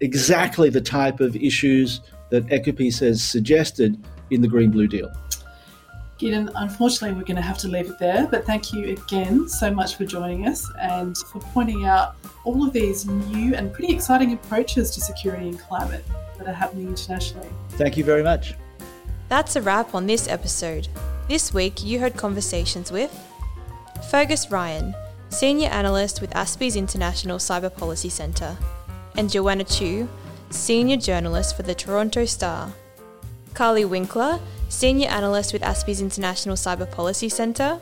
exactly 0.00 0.68
the 0.68 0.80
type 0.80 1.20
of 1.20 1.36
issues 1.36 2.00
that 2.30 2.46
EcoPeace 2.46 3.00
has 3.00 3.22
suggested 3.22 4.02
in 4.30 4.40
the 4.40 4.48
Green 4.48 4.70
Blue 4.70 4.86
Deal. 4.86 5.10
Gideon, 6.18 6.50
unfortunately, 6.56 7.14
we're 7.14 7.26
going 7.26 7.36
to 7.36 7.42
have 7.42 7.58
to 7.58 7.68
leave 7.68 7.90
it 7.90 7.98
there, 7.98 8.26
but 8.26 8.46
thank 8.46 8.72
you 8.72 8.88
again 8.88 9.46
so 9.48 9.70
much 9.70 9.96
for 9.96 10.06
joining 10.06 10.48
us 10.48 10.66
and 10.80 11.16
for 11.16 11.40
pointing 11.40 11.84
out 11.84 12.16
all 12.44 12.66
of 12.66 12.72
these 12.72 13.06
new 13.06 13.54
and 13.54 13.72
pretty 13.72 13.94
exciting 13.94 14.32
approaches 14.32 14.90
to 14.92 15.00
security 15.00 15.48
and 15.48 15.58
climate 15.60 16.04
that 16.38 16.46
are 16.46 16.54
happening 16.54 16.88
internationally. 16.88 17.48
Thank 17.70 17.98
you 17.98 18.04
very 18.04 18.22
much. 18.22 18.54
That's 19.28 19.56
a 19.56 19.62
wrap 19.62 19.94
on 19.94 20.06
this 20.06 20.26
episode. 20.26 20.88
This 21.28 21.52
week 21.52 21.84
you 21.84 22.00
heard 22.00 22.16
conversations 22.16 22.90
with 22.90 23.12
Fergus 24.10 24.50
Ryan, 24.50 24.94
Senior 25.28 25.68
Analyst 25.68 26.20
with 26.20 26.30
ASPI's 26.30 26.76
International 26.76 27.38
Cyber 27.38 27.74
Policy 27.74 28.08
Centre, 28.08 28.56
and 29.16 29.30
Joanna 29.30 29.64
Chiu, 29.64 30.08
Senior 30.50 30.96
Journalist 30.96 31.56
for 31.56 31.62
the 31.62 31.74
Toronto 31.74 32.24
Star. 32.24 32.72
Karly 33.52 33.88
Winkler, 33.88 34.38
Senior 34.68 35.08
Analyst 35.08 35.52
with 35.52 35.62
ASPI's 35.62 36.00
International 36.00 36.56
Cyber 36.56 36.90
Policy 36.90 37.28
Centre, 37.28 37.80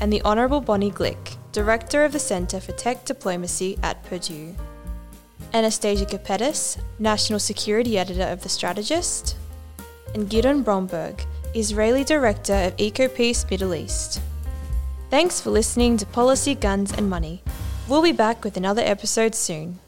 and 0.00 0.12
the 0.12 0.22
Honourable 0.22 0.60
Bonnie 0.60 0.90
Glick, 0.90 1.36
Director 1.52 2.04
of 2.04 2.12
the 2.12 2.18
Centre 2.18 2.60
for 2.60 2.72
Tech 2.72 3.04
Diplomacy 3.04 3.78
at 3.82 4.02
Purdue. 4.04 4.54
Anastasia 5.52 6.06
Kapetas, 6.06 6.80
National 6.98 7.38
Security 7.38 7.98
Editor 7.98 8.22
of 8.22 8.42
The 8.42 8.48
Strategist, 8.48 9.36
and 10.14 10.30
Gidon 10.30 10.64
Bromberg, 10.64 11.24
Israeli 11.54 12.04
Director 12.04 12.54
of 12.54 12.76
EcoPeace 12.76 13.48
Middle 13.50 13.74
East. 13.74 14.20
Thanks 15.10 15.40
for 15.40 15.50
listening 15.50 15.96
to 15.96 16.06
Policy, 16.06 16.54
Guns 16.54 16.92
and 16.92 17.10
Money. 17.10 17.42
We'll 17.88 18.00
be 18.00 18.12
back 18.12 18.44
with 18.44 18.56
another 18.56 18.82
episode 18.82 19.34
soon. 19.34 19.80